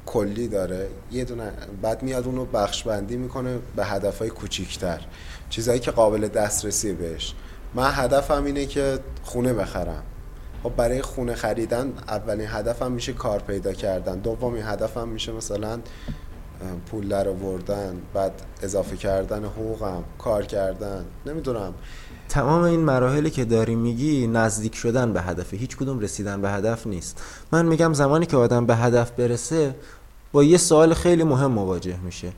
کلی 0.06 0.48
داره 0.48 0.88
یه 1.12 1.26
دونه 1.26 1.52
بعد 1.82 2.04
میاد 2.04 2.26
اونو 2.26 2.46
بخش 2.46 2.84
بندی 2.84 3.18
می‌کنه 3.18 3.60
به 3.76 3.86
هدفهای 3.86 4.30
کوچیکتر. 4.30 5.00
چیزایی 5.50 5.80
که 5.80 5.92
قابل 5.92 6.28
دسترسی 6.28 6.94
بهش. 6.94 7.34
من 7.74 7.92
هدفم 7.94 8.44
اینه 8.44 8.66
که 8.66 9.00
خونه 9.24 9.54
بخرم. 9.54 10.04
خب 10.64 10.76
برای 10.76 11.02
خونه 11.02 11.36
خریدن 11.36 11.94
اولین 12.08 12.48
هدفم 12.50 12.92
میشه 12.92 13.14
کار 13.14 13.40
پیدا 13.40 13.74
کردن. 13.74 14.20
دومین 14.20 14.64
هدفم 14.64 15.08
میشه 15.08 15.32
مثلا 15.32 15.80
پول 16.92 17.08
در 17.08 17.30
آوردن 17.30 18.02
بعد 18.14 18.32
اضافه 18.62 18.98
کردن 18.98 19.46
حقوقم 19.46 20.04
کار 20.18 20.46
کردن 20.46 21.06
نمی‌دونم. 21.26 21.74
تمام 22.30 22.62
این 22.62 22.80
مراحلی 22.80 23.30
که 23.30 23.46
داری 23.46 23.76
میگی 23.76 24.28
نزدیک 24.28 24.76
شدن 24.76 25.14
به 25.14 25.22
هدفه 25.22 25.58
هیچ 25.58 25.78
کدوم 25.78 26.00
رسیدن 26.00 26.42
به 26.42 26.50
هدف 26.50 26.88
نیست. 26.88 27.24
من 27.52 27.66
میگم 27.66 27.94
زمانی 27.94 28.26
که 28.26 28.38
آدم 28.38 28.66
به 28.66 28.76
هدف 28.76 29.12
برسه 29.12 29.76
با 30.32 30.44
یه 30.44 30.58
سوال 30.58 30.94
خیلی 30.94 31.24
مهم 31.24 31.52
مواجه 31.52 31.98
میشه. 31.98 32.32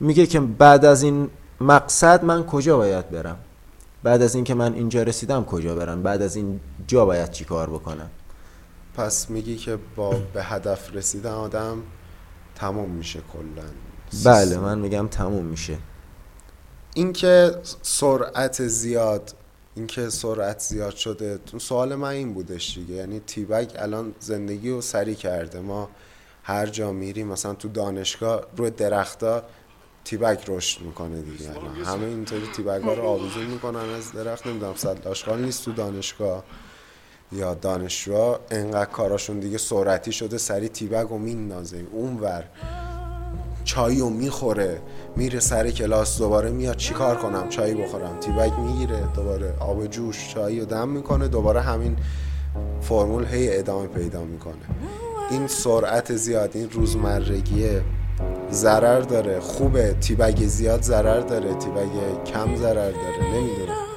میگه 0.00 0.26
که 0.26 0.40
بعد 0.40 0.84
از 0.84 1.02
این 1.02 1.30
مقصد 1.60 2.24
من 2.24 2.44
کجا 2.44 2.76
باید 2.76 3.10
برم؟ 3.10 3.36
بعد 4.02 4.22
از 4.22 4.34
اینکه 4.34 4.54
من 4.54 4.74
اینجا 4.74 5.02
رسیدم 5.02 5.44
کجا 5.44 5.74
برم؟ 5.74 6.02
بعد 6.02 6.22
از 6.22 6.36
این 6.36 6.60
جا 6.86 7.06
باید 7.06 7.30
چی 7.30 7.44
کار 7.44 7.70
بکنم؟ 7.70 8.10
پس 8.94 9.30
میگی 9.30 9.56
که 9.56 9.78
با 9.96 10.10
به 10.34 10.42
هدف 10.42 10.94
رسیدن 10.94 11.30
آدم 11.30 11.82
تمام 12.54 12.90
میشه 12.90 13.20
کلا. 13.32 13.66
بله 14.24 14.58
من 14.58 14.78
میگم 14.78 15.08
تموم 15.08 15.44
میشه. 15.44 15.78
اینکه 16.94 17.54
سرعت 17.82 18.66
زیاد 18.66 19.34
اینکه 19.74 20.08
سرعت 20.08 20.58
زیاد 20.60 20.96
شده 20.96 21.38
تو 21.38 21.58
سوال 21.58 21.94
من 21.94 22.08
این 22.08 22.34
بودش 22.34 22.78
دیگه. 22.78 22.94
یعنی 22.94 23.20
تیبک 23.20 23.72
الان 23.78 24.14
زندگی 24.20 24.70
رو 24.70 24.80
سریع 24.80 25.14
کرده. 25.14 25.60
ما 25.60 25.88
هر 26.42 26.66
جا 26.66 26.92
میریم 26.92 27.26
مثلا 27.26 27.54
تو 27.54 27.68
دانشگاه 27.68 28.42
روی 28.56 28.70
درختا 28.70 29.42
تیبک 30.04 30.44
رشد 30.48 30.80
می‌کنه 30.80 31.22
دیگه. 31.22 31.50
الان 31.50 31.76
همه 31.84 32.06
اینطوری 32.06 32.46
تیبک 32.56 32.82
ها 32.82 32.94
رو 32.94 33.02
آویزون 33.02 33.44
می‌کنن 33.44 33.90
از 33.96 34.12
درخت. 34.12 34.46
نمی‌دونم 34.46 34.74
صد 34.76 35.08
آشغال 35.08 35.44
نیست 35.44 35.64
تو 35.64 35.72
دانشگاه 35.72 36.44
یا 37.32 37.54
دانشجوها. 37.54 38.40
انقدر 38.50 38.90
کاراشون 38.90 39.40
دیگه 39.40 39.58
سرعتی 39.58 40.12
شده 40.12 40.38
سری 40.38 40.68
تیبک 40.68 41.08
رو 41.08 41.18
میندازه. 41.18 41.86
اونور 41.92 42.44
چایی 43.64 44.00
رو 44.00 44.10
می‌خوره 44.10 44.80
میره 45.16 45.40
سر 45.40 45.70
کلاس 45.70 46.18
دوباره 46.18 46.50
میاد 46.50 46.76
چیکار 46.76 47.16
کنم؟ 47.16 47.48
چایی 47.48 47.74
بخورم. 47.74 48.20
تیبک 48.20 48.52
می‌گیره 48.58 49.00
دوباره 49.14 49.54
آب 49.60 49.86
جوش 49.86 50.28
چایی 50.28 50.60
رو 50.60 50.66
دم 50.66 50.88
می‌کنه 50.88 51.28
دوباره 51.28 51.60
همین 51.60 51.96
فرمول 52.80 53.24
هی 53.24 53.58
ادامه 53.58 53.86
پیدا 53.86 54.24
می‌کنه. 54.24 54.54
این 55.30 55.46
سرعت 55.46 56.16
زیاد 56.16 56.50
این 56.54 56.70
روزمرگیه. 56.70 57.82
ضرر 58.52 59.00
داره. 59.00 59.40
خوبه. 59.40 59.94
تیبگ 60.00 60.46
زیاد 60.46 60.82
ضرر 60.82 61.20
داره. 61.20 61.54
تیبگ 61.54 62.24
کم 62.24 62.56
ضرر 62.56 62.90
داره. 62.90 63.34
نمی‌دونم. 63.34 63.89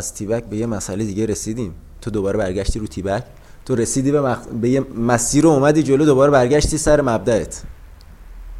از 0.00 0.14
تیبک 0.14 0.44
به 0.44 0.56
یه 0.56 0.66
مسئله 0.66 1.04
دیگه 1.04 1.26
رسیدیم. 1.26 1.74
تو 2.00 2.10
دوباره 2.10 2.38
برگشتی 2.38 2.78
رو 2.78 2.86
تیبک. 2.86 3.24
تو 3.66 3.74
رسیدی 3.74 4.12
به, 4.12 4.20
مق... 4.20 4.48
به 4.48 4.68
یه 4.68 4.80
مسیر 4.80 5.44
رو 5.44 5.50
اومدی 5.50 5.82
جلو 5.82 6.04
دوباره 6.04 6.30
برگشتی 6.30 6.78
سر 6.78 7.00
مبدأت. 7.00 7.62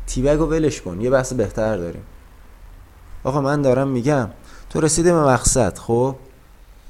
تیبک 0.06 0.38
رو 0.38 0.46
ولش 0.46 0.80
کن 0.80 1.00
یه 1.00 1.10
بحث 1.10 1.32
بهتر 1.32 1.76
داریم. 1.76 2.02
آقا 3.24 3.40
من 3.40 3.62
دارم 3.62 3.88
میگم 3.88 4.28
تو 4.70 4.80
رسیدی 4.80 5.10
به 5.12 5.22
مقصد 5.24 5.78
خب؟ 5.78 6.14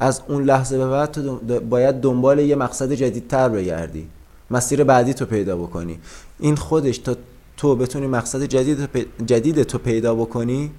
از 0.00 0.22
اون 0.28 0.44
لحظه 0.44 0.78
به 0.78 0.88
بعد 0.88 1.10
تو 1.10 1.38
باید 1.60 2.00
دنبال 2.00 2.38
یه 2.38 2.56
مقصد 2.56 2.92
جدیدتر 2.92 3.48
بگردی. 3.48 4.08
مسیر 4.50 4.84
بعدی 4.84 5.14
تو 5.14 5.26
پیدا 5.26 5.56
بکنی. 5.56 5.98
این 6.38 6.56
خودش 6.56 6.98
تا 6.98 7.16
تو 7.56 7.76
بتونی 7.76 8.06
مقصد 8.06 8.42
جدید 8.42 8.88
جدید 9.26 9.62
تو 9.62 9.78
پیدا 9.78 10.14
بکنی 10.14 10.70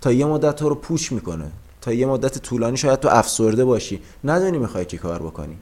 تا 0.00 0.12
یه 0.12 0.26
مدت 0.26 0.56
تو 0.56 0.68
رو 0.68 0.74
پوش 0.74 1.12
می‌کنه. 1.12 1.50
تا 1.80 1.92
یه 1.92 2.06
مدت 2.06 2.38
طولانی 2.38 2.76
شاید 2.76 3.00
تو 3.00 3.08
افسرده 3.08 3.64
باشی. 3.64 4.02
ندونی 4.24 4.58
می‌خوای 4.58 4.84
چی 4.84 4.98
کار 4.98 5.22
بکنی. 5.22 5.58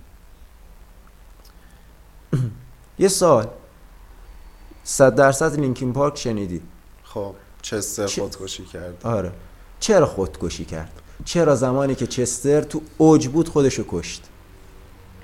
یه 2.99 3.09
سال 3.09 3.47
صد 4.85 5.15
درصد 5.15 5.61
لینکین 5.61 5.93
پارک 5.93 6.19
شنیدی؟ 6.19 6.63
خب 7.05 7.35
چستر 7.63 8.07
خودکشی 8.07 8.65
کرد. 8.65 9.01
آره. 9.05 9.33
چرا 9.81 10.07
خودکشی 10.07 10.65
کرد؟ 10.65 10.93
چرا 11.25 11.55
زمانی 11.55 11.95
که 11.95 12.07
چستر 12.07 12.61
تو 12.61 12.81
اوج 12.99 13.29
بود 13.29 13.49
خودشو 13.49 13.85
کشت؟ 13.89 14.23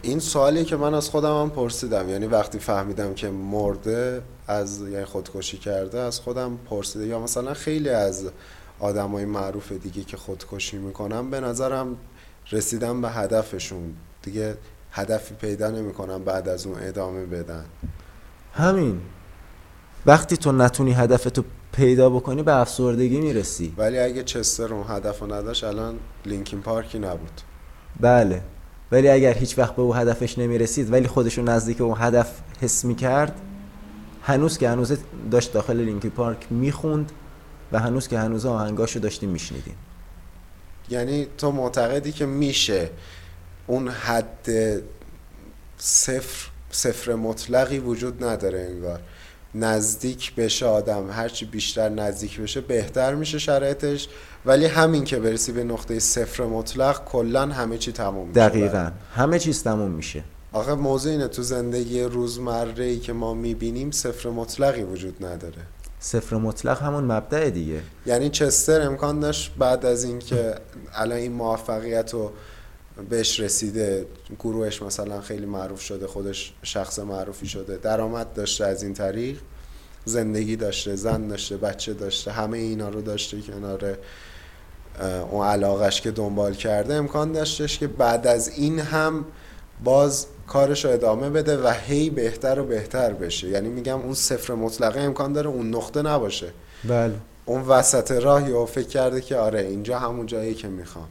این 0.02 0.20
سوالی 0.20 0.64
که 0.64 0.76
من 0.76 0.94
از 0.94 1.08
خودم 1.08 1.40
هم 1.40 1.50
پرسیدم. 1.50 2.08
یعنی 2.08 2.26
وقتی 2.26 2.58
فهمیدم 2.58 3.14
که 3.14 3.28
مرده 3.28 4.22
از 4.46 4.80
یعنی 4.80 5.04
خودکشی 5.04 5.58
کرده 5.58 5.98
از 6.00 6.20
خودم 6.20 6.58
پرسیده. 6.70 7.06
یا 7.06 7.18
مثلا 7.20 7.54
خیلی 7.54 7.88
از 7.88 8.30
آدمای 8.80 9.24
معروف 9.24 9.72
دیگه 9.72 10.04
که 10.04 10.16
خودکشی 10.16 10.78
می‌کنن 10.78 11.30
به 11.30 11.40
نظرم 11.40 11.96
رسیدن 12.52 13.00
به 13.00 13.10
هدفشون. 13.10 13.94
دیگه 14.22 14.56
هدفی 14.90 15.34
پیدا 15.34 15.70
نمی‌کنن 15.70 16.24
بعد 16.24 16.48
از 16.48 16.66
اون 16.66 16.76
ادامه 16.80 17.26
بدن. 17.26 17.64
همین. 18.54 19.00
وقتی 20.06 20.36
تو 20.36 20.52
نتونی 20.52 20.92
هدفتو 20.92 21.44
پیدا 21.72 22.10
بکنی 22.10 22.42
به 22.42 22.56
افسردگی 22.56 23.20
می‌رسی. 23.20 23.74
ولی 23.76 23.98
اگه 23.98 24.22
چستر 24.22 24.74
اون 24.74 24.84
هدف 24.88 25.20
رو 25.20 25.34
نداشت 25.34 25.64
الان 25.64 25.98
لینکین 26.26 26.60
پارکی 26.60 26.98
نبود. 26.98 27.40
بله. 28.00 28.42
ولی 28.92 29.08
اگر 29.08 29.32
هیچ 29.32 29.58
وقت 29.58 29.76
به 29.76 29.82
او 29.82 29.94
هدفش 29.94 30.38
نمی‌رسید 30.38 30.92
ولی 30.92 31.08
خودشو 31.08 31.42
نزدیک 31.42 31.80
اون 31.80 31.96
هدف 31.98 32.40
حس 32.60 32.84
می‌کرد 32.84 33.40
هنوز 34.22 34.58
که 34.58 34.68
هنوز 34.68 34.96
داشت 35.30 35.52
داخل 35.52 35.76
لینکی 35.76 36.08
پارک 36.08 36.46
می‌خوند 36.50 37.12
و 37.74 37.78
هنوز 37.78 38.08
که 38.08 38.18
هنوز 38.18 38.46
آهنگاشو 38.46 38.98
داشتیم 38.98 39.30
میشنیدیم. 39.30 39.76
یعنی 40.90 41.26
تو 41.38 41.52
معتقدی 41.52 42.12
که 42.12 42.26
میشه 42.26 42.90
اون 43.66 43.88
حد 43.88 44.48
صفر 45.78 46.48
صفر 46.70 47.14
مطلقی 47.14 47.78
وجود 47.78 48.24
نداره 48.24 48.68
انگار. 48.70 49.00
نزدیک 49.54 50.34
بشه 50.34 50.66
آدم 50.66 51.10
هرچی 51.10 51.44
بیشتر 51.44 51.88
نزدیک 51.88 52.40
بشه 52.40 52.60
بهتر 52.60 53.14
میشه 53.14 53.38
شرایطش. 53.38 54.08
ولی 54.46 54.66
همین 54.66 55.04
که 55.04 55.18
برسی 55.18 55.52
به 55.52 55.64
نقطه 55.64 55.98
صفر 55.98 56.44
مطلق 56.44 57.04
کلا 57.04 57.46
همه 57.46 57.78
چی 57.78 57.92
تموم 57.92 58.28
میشه 58.28 58.48
دقیقا. 58.48 58.90
همه 59.14 59.38
چیز 59.38 59.62
تموم 59.62 59.90
میشه. 59.90 60.24
آخه 60.52 60.74
موضوع 60.74 61.12
اینه 61.12 61.28
تو 61.28 61.42
زندگی 61.42 62.02
روزمره 62.02 62.84
ای 62.84 62.98
که 62.98 63.12
ما 63.12 63.34
می‌بینیم 63.34 63.90
صفر 63.90 64.28
مطلقی 64.28 64.82
وجود 64.82 65.24
نداره. 65.24 65.62
صفر 66.04 66.36
مطلق 66.36 66.82
همون 66.82 67.04
مبدع 67.04 67.50
دیگه. 67.50 67.80
یعنی 68.06 68.30
چستر 68.30 68.80
امکان 68.80 69.20
داشت 69.20 69.54
بعد 69.58 69.86
از 69.86 70.04
اینکه 70.04 70.54
الان 70.94 71.18
این 71.18 71.32
موفقیت 71.32 72.14
رو 72.14 72.32
بهش 73.10 73.40
رسیده 73.40 74.06
گروهش 74.38 74.82
مثلا 74.82 75.20
خیلی 75.20 75.46
معروف 75.46 75.80
شده 75.80 76.06
خودش 76.06 76.54
شخص 76.62 76.98
معروفی 76.98 77.46
شده 77.46 77.76
درآمد 77.76 78.32
داشته 78.32 78.66
از 78.66 78.82
این 78.82 78.94
طریق 78.94 79.38
زندگی 80.04 80.56
داشته 80.56 80.96
زن 80.96 81.28
داشته 81.28 81.56
بچه 81.56 81.94
داشته 81.94 82.32
همه 82.32 82.58
اینا 82.58 82.88
رو 82.88 83.02
داشته 83.02 83.40
کنار 83.40 83.98
اون 85.30 85.46
علاقش 85.46 86.00
که 86.00 86.10
دنبال 86.10 86.54
کرده. 86.54 86.94
امکان 86.94 87.32
داشتش 87.32 87.78
که 87.78 87.86
بعد 87.86 88.26
از 88.26 88.48
این 88.48 88.78
هم 88.78 89.24
باز 89.84 90.26
کارش 90.46 90.84
رو 90.84 90.90
ادامه 90.90 91.30
بده 91.30 91.62
و 91.62 91.68
هی 91.68 92.10
بهتر 92.10 92.60
و 92.60 92.64
بهتر 92.64 93.12
بشه. 93.12 93.48
یعنی 93.48 93.68
میگم 93.68 94.00
اون 94.00 94.14
صفر 94.14 94.54
مطلقه 94.54 95.00
امکان 95.00 95.32
داره 95.32 95.50
اون 95.50 95.74
نقطه 95.74 96.02
نباشه. 96.02 96.52
بله. 96.84 97.14
اون 97.44 97.62
وسط 97.62 98.10
راه 98.10 98.50
یا 98.50 98.66
فکر 98.66 98.88
کرده 98.88 99.20
که 99.20 99.36
آره 99.36 99.60
اینجا 99.60 99.98
همون 99.98 100.26
جایی 100.26 100.54
که 100.54 100.68
می‌خوام. 100.68 101.08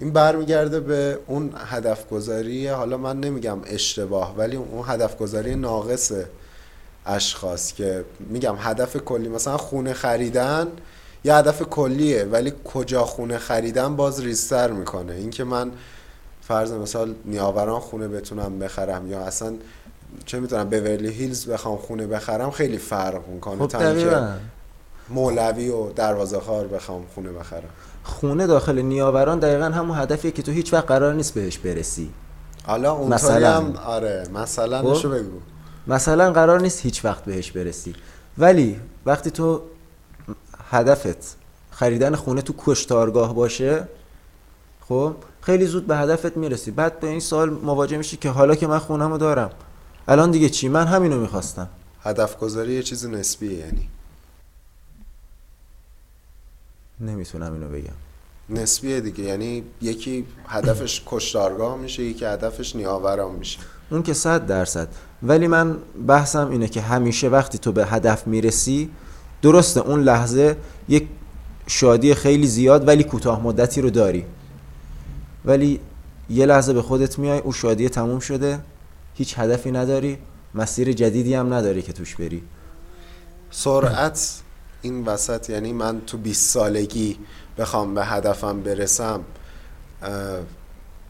این 0.00 0.12
برمیگرده 0.12 0.80
به 0.80 1.18
اون 1.26 1.52
هدف 1.56 2.08
گذاری 2.08 2.66
حالا 2.68 2.96
من 2.96 3.20
نمیگم 3.20 3.58
اشتباه 3.66 4.34
ولی 4.36 4.56
اون 4.56 4.84
هدف 4.86 5.16
گذاری 5.16 5.54
ناقص 5.54 6.12
اشخاص 7.06 7.72
که 7.72 8.04
میگم 8.20 8.56
هدف 8.58 8.96
کلی 8.96 9.28
مثلا 9.28 9.56
خونه 9.56 9.92
خریدن 9.92 10.66
یه 11.24 11.34
هدف 11.34 11.62
کلیه 11.62 12.24
ولی 12.24 12.52
کجا 12.64 13.04
خونه 13.04 13.38
خریدن 13.38 13.96
باز 13.96 14.20
ریزتر 14.20 14.70
می‌کنه. 14.70 15.12
اینکه 15.12 15.44
من 15.44 15.72
فرض 16.48 16.72
مثال 16.72 17.14
نیاوران 17.24 17.80
خونه 17.80 18.08
بتونم 18.08 18.58
بخرم 18.58 19.10
یا 19.10 19.20
اصلا 19.20 19.52
چه 20.26 20.40
می‌تونم 20.40 20.64
بورلی 20.64 21.08
هیلز 21.08 21.48
بخوام 21.48 21.76
خونه 21.76 22.06
بخرم 22.06 22.50
خیلی 22.50 22.78
فرق 22.78 23.28
می‌کنه. 23.28 23.58
خب 23.58 23.66
تا 23.66 23.78
دقیقا. 23.78 24.34
مولوی 25.08 25.68
و 25.68 25.92
دروازه 25.92 26.40
خار 26.40 26.66
بخوام 26.66 27.04
خونه 27.14 27.32
بخرم. 27.32 27.68
خونه 28.04 28.46
داخل 28.46 28.78
نیاوران 28.82 29.38
دقیقا 29.38 29.64
همون 29.64 29.98
هدفیه 29.98 30.30
که 30.30 30.42
تو 30.42 30.52
هیچ 30.52 30.72
وقت 30.72 30.86
قرار 30.86 31.14
نیست 31.14 31.34
بهش 31.34 31.58
برسی. 31.58 32.10
حالا 32.66 32.92
اونطوری 32.92 33.14
مثلا. 33.14 33.56
هم 33.56 33.76
آره 33.76 34.28
مثلا 34.34 34.82
خب. 34.82 34.88
نشو 34.88 35.10
بگو. 35.10 35.38
مثلا 35.86 36.32
قرار 36.32 36.60
نیست 36.60 36.82
هیچ 36.82 37.04
وقت 37.04 37.24
بهش 37.24 37.52
برسی. 37.52 37.94
ولی 38.38 38.80
وقتی 39.06 39.30
تو 39.30 39.62
هدفت 40.70 41.36
خریدن 41.70 42.14
خونه 42.14 42.42
تو 42.42 42.54
کشتارگاه 42.58 43.34
باشه 43.34 43.88
خب 44.88 45.14
خیلی 45.48 45.66
زود 45.66 45.86
به 45.86 45.96
هدفت 45.96 46.36
می‌رسی. 46.36 46.70
بعد 46.70 47.00
به 47.00 47.06
این 47.06 47.20
سال 47.20 47.50
مواجه 47.50 47.96
میشی 47.96 48.16
که 48.16 48.30
حالا 48.30 48.54
که 48.54 48.66
من 48.66 48.78
خونمو 48.78 49.18
دارم. 49.18 49.50
الان 50.08 50.30
دیگه 50.30 50.48
چی؟ 50.48 50.68
من 50.68 50.86
همینو 50.86 51.20
می‌خواستم. 51.20 51.68
هدف 52.02 52.38
گذاری 52.38 52.72
یه 52.72 52.82
چیز 52.82 53.06
نسبیه 53.06 53.52
یعنی. 53.52 53.88
نمی‌تونم 57.00 57.52
اینو 57.52 57.68
بگم. 57.68 57.92
نسبیه 58.50 59.00
دیگه. 59.00 59.24
یعنی 59.24 59.62
یکی 59.82 60.26
هدفش 60.48 61.02
کشتارگاه 61.06 61.76
میشه 61.76 62.02
یکی 62.02 62.24
هدفش 62.24 62.76
نیاوران 62.76 63.34
میشه. 63.34 63.58
اون 63.90 64.02
که 64.02 64.14
صد 64.14 64.46
درصد. 64.46 64.88
ولی 65.22 65.46
من 65.46 65.78
بحثم 66.06 66.50
اینه 66.50 66.68
که 66.68 66.80
همیشه 66.80 67.28
وقتی 67.28 67.58
تو 67.58 67.72
به 67.72 67.86
هدف 67.86 68.26
می‌رسی 68.26 68.90
درسته 69.42 69.80
اون 69.80 70.02
لحظه 70.02 70.56
یک 70.88 71.08
شادی 71.66 72.14
خیلی 72.14 72.46
زیاد 72.46 72.88
ولی 72.88 73.04
کوتاه 73.04 73.42
مدتی 73.42 73.80
رو 73.80 73.90
داری. 73.90 74.26
ولی 75.48 75.80
یه 76.30 76.46
لحظه 76.46 76.72
به 76.72 76.82
خودت 76.82 77.18
میای 77.18 77.38
او 77.38 77.52
شادی 77.52 77.88
تموم 77.88 78.18
شده 78.18 78.60
هیچ 79.14 79.38
هدفی 79.38 79.70
نداری 79.70 80.18
مسیر 80.54 80.92
جدیدی 80.92 81.34
هم 81.34 81.54
نداری 81.54 81.82
که 81.82 81.92
توش 81.92 82.16
بری 82.16 82.42
سرعت 83.50 84.40
این 84.82 85.04
وسط 85.04 85.50
یعنی 85.50 85.72
من 85.72 86.00
تو 86.00 86.18
20 86.18 86.50
سالگی 86.50 87.18
بخوام 87.58 87.94
به 87.94 88.04
هدفم 88.04 88.60
برسم 88.60 89.20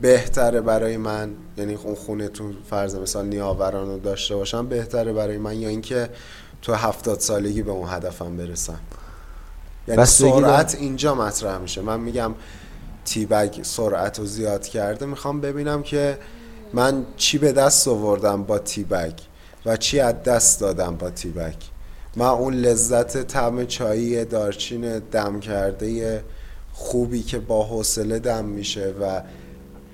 بهتره 0.01 0.61
برای 0.61 0.97
من 0.97 1.31
یعنی 1.57 1.75
اون 1.75 1.95
خونه 1.95 2.29
تو 2.29 2.53
فرض 2.71 2.95
مثال 2.95 3.27
نیاوران 3.27 3.89
رو 3.89 3.99
داشته 3.99 4.37
باشم 4.37 4.67
بهتره 4.67 5.13
برای 5.13 5.39
من 5.39 5.61
یا 5.61 5.69
اینکه 5.69 6.11
تو 6.63 6.75
هفتاد 6.75 7.21
سالگی 7.21 7.63
به 7.63 7.71
اون 7.71 7.89
هدفم 7.89 8.37
برسم 8.37 8.81
یعنی. 9.89 10.05
سرعت 10.05 10.75
اینجا 10.75 11.15
مطرح 11.15 11.59
میشه 11.59 11.83
من 11.83 12.01
میگم 12.01 12.35
تیبگ 13.09 13.63
سرعت 13.63 14.19
رو 14.19 14.27
زیاد 14.27 14.67
کرده 14.67 15.07
می‌خوام 15.07 15.41
ببینم 15.41 15.83
که 15.83 16.19
من 16.73 17.07
چی 17.17 17.39
به 17.39 17.53
دست 17.53 17.89
آوردم 17.89 18.43
با 18.43 18.59
تیبگ 18.59 19.13
و 19.67 19.77
چی 19.77 20.01
از 20.01 20.23
دست 20.23 20.61
دادم 20.61 20.97
با 20.97 21.11
تیبگ 21.11 21.55
من 22.17 22.27
اون 22.27 22.55
لذت 22.55 23.27
طعم 23.27 23.67
چایی 23.67 24.25
دارچین 24.25 24.99
دم 24.99 25.41
کرده 25.41 26.25
خوبی 26.73 27.23
که 27.23 27.39
با 27.39 27.65
حوصله 27.65 28.19
دم 28.19 28.45
میشه 28.45 28.95
و 29.01 29.23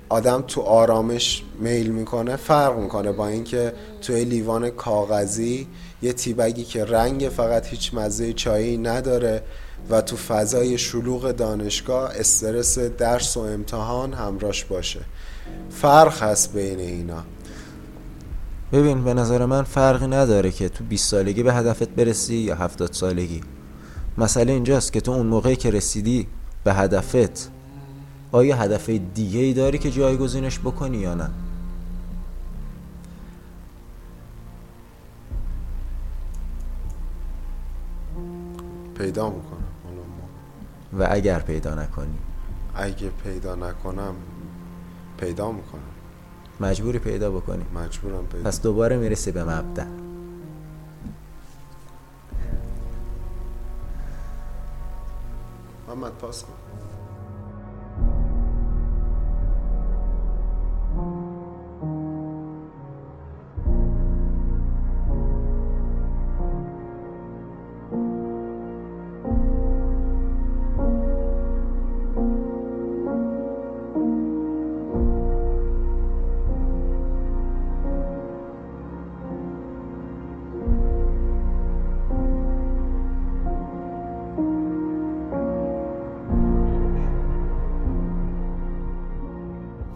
آدم 0.09 0.43
تو 0.47 0.61
آرامش 0.61 1.43
میل 1.59 1.89
می‌کنه 1.91 2.35
فرق 2.35 2.77
می‌کنه 2.77 3.11
با 3.11 3.27
اینکه 3.27 3.73
توی 4.01 4.25
لیوان 4.25 4.69
کاغذی 4.69 5.67
یه 6.01 6.13
تیبگی 6.13 6.63
که 6.63 6.85
رنگ 6.85 7.29
فقط 7.29 7.67
هیچ 7.67 7.93
مزه 7.93 8.33
چایی 8.33 8.77
نداره 8.77 9.41
و 9.89 10.01
تو 10.01 10.15
فضای 10.15 10.77
شلوغ 10.77 11.31
دانشگاه 11.31 12.11
استرس 12.15 12.79
درس 12.79 13.37
و 13.37 13.39
امتحان 13.39 14.13
همراش 14.13 14.65
باشه. 14.65 15.01
فرق 15.69 16.23
هست 16.23 16.53
بین 16.53 16.79
اینا. 16.79 17.23
ببین 18.71 19.03
به 19.03 19.13
نظر 19.13 19.45
من 19.45 19.63
فرقی 19.63 20.07
نداره 20.07 20.51
که 20.51 20.69
تو 20.69 20.83
20 20.83 21.09
سالگی 21.11 21.43
به 21.43 21.53
هدفت 21.53 21.89
برسی 21.89 22.35
یا 22.35 22.55
70 22.55 22.93
سالگی. 22.93 23.41
مسئله 24.17 24.53
اینجاست 24.53 24.93
که 24.93 25.01
تو 25.01 25.11
اون 25.11 25.27
موقعی 25.27 25.55
که 25.55 25.71
رسیدی 25.71 26.27
به 26.63 26.73
هدفت 26.73 27.49
آیا 28.31 28.55
هدف 28.55 28.89
دیگه 28.89 29.39
ای 29.39 29.53
داری 29.53 29.77
که 29.77 29.91
جایگزینش 29.91 30.59
بکنی 30.59 30.97
یا 30.97 31.13
نه؟ 31.13 31.29
پیدا 38.97 39.29
می‌کنم. 39.29 39.54
و 40.93 41.07
اگر 41.11 41.39
پیدا 41.39 41.75
نکنی. 41.75 42.17
اگه 42.75 43.09
پیدا 43.09 43.55
نکنم 43.55 44.15
پیدا 45.17 45.51
می‌کنم. 45.51 45.81
مجبوری 46.59 46.99
پیدا 46.99 47.31
بکنی. 47.31 47.65
مجبورم 47.75 48.27
پیدا. 48.27 48.49
پس 48.49 48.61
دوباره 48.61 48.97
می‌رسی 48.97 49.31
به 49.31 49.43
مبدع 49.43 49.85
محمد 55.87 56.11
پاس 56.11 56.43
کن. 56.43 56.64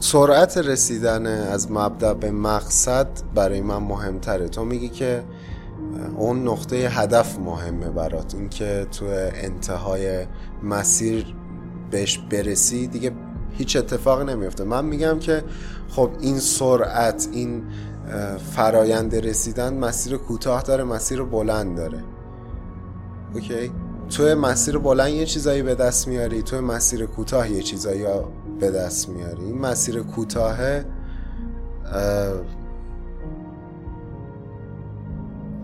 سرعت 0.02 0.58
رسیدن 0.58 1.26
از 1.28 1.72
مبدع 1.72 2.14
به 2.14 2.32
مقصد 2.32 3.08
برای 3.36 3.62
من 3.62 3.78
مهمتره. 3.78 4.48
تو 4.48 4.66
میگی 4.66 4.90
که 4.90 5.24
اون 6.18 6.48
نقطه 6.48 6.76
هدف 6.76 7.40
مهمه 7.40 7.90
برات. 7.90 8.36
این 8.36 8.50
که 8.50 8.88
تو 8.92 9.06
انتهای 9.34 10.26
مسیر 10.64 11.36
بهش 11.92 12.18
برسی 12.18 12.88
دیگه 12.88 13.12
هیچ 13.52 13.76
اتفاق 13.76 14.30
نمیفته. 14.30 14.64
من 14.64 14.86
میگم 14.86 15.20
که 15.20 15.44
خب 15.90 16.10
این 16.20 16.40
سرعت 16.40 17.28
این 17.32 17.64
فرایند 18.56 19.16
رسیدن 19.16 19.74
مسیر 19.74 20.18
کوتاه 20.18 20.62
داره 20.62 20.84
مسیر 20.84 21.24
بلند 21.24 21.78
داره. 21.78 22.04
اوکی؟ 23.34 23.72
تو 24.10 24.24
مسیر 24.24 24.78
بلند 24.78 25.10
یه 25.10 25.26
چیزایی 25.26 25.62
به 25.62 25.76
دست 25.76 26.08
میاری 26.08 26.42
تو 26.42 26.62
مسیر 26.62 27.06
کوتاه 27.06 27.52
یه 27.52 27.62
چیزایی 27.62 28.06
به 28.60 28.72
دست 28.72 29.10
میاری. 29.10 29.44
این 29.44 29.58
مسیر 29.58 30.02
کوتاه 30.02 30.60
اه، 30.62 32.34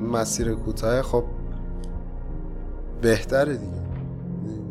مسیر 0.02 0.54
کوتاه 0.54 1.02
خب 1.02 1.24
بهتره 3.02 3.54
دیگه. 3.54 3.86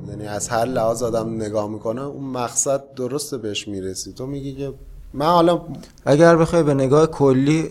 یعنی 0.08 0.26
از 0.26 0.48
هر 0.48 0.64
لحاظ 0.64 1.02
آدم 1.02 1.34
نگاه 1.34 1.68
می‌کنه 1.68 2.02
اون 2.02 2.24
مقصد 2.24 2.94
درسته 2.94 3.38
بهش 3.38 3.68
می‌رسی. 3.68 4.12
تو 4.12 4.26
میگی 4.26 4.54
که 4.54 4.72
من 5.14 5.26
حالا 5.26 5.60
اگر 6.04 6.36
بخوای 6.36 6.62
به 6.62 6.74
نگاه 6.74 7.06
کلی 7.06 7.70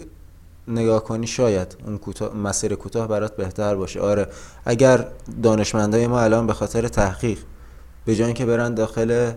نگاه 0.68 1.04
کنی 1.04 1.28
شاید 1.28 1.78
اون 1.86 2.00
مسیر 2.44 2.76
کوتاه 2.76 3.08
برات 3.08 3.36
بهتر 3.36 3.76
باشه. 3.76 4.02
آره 4.02 4.28
اگر 4.66 5.08
دانشمندای 5.44 6.08
ما 6.08 6.20
الان 6.20 6.48
به 6.48 6.54
خاطر 6.54 6.88
تحقیق 6.88 7.40
به 8.06 8.16
جای 8.16 8.26
اینکه 8.26 8.46
برن 8.46 8.74
داخل 8.74 9.32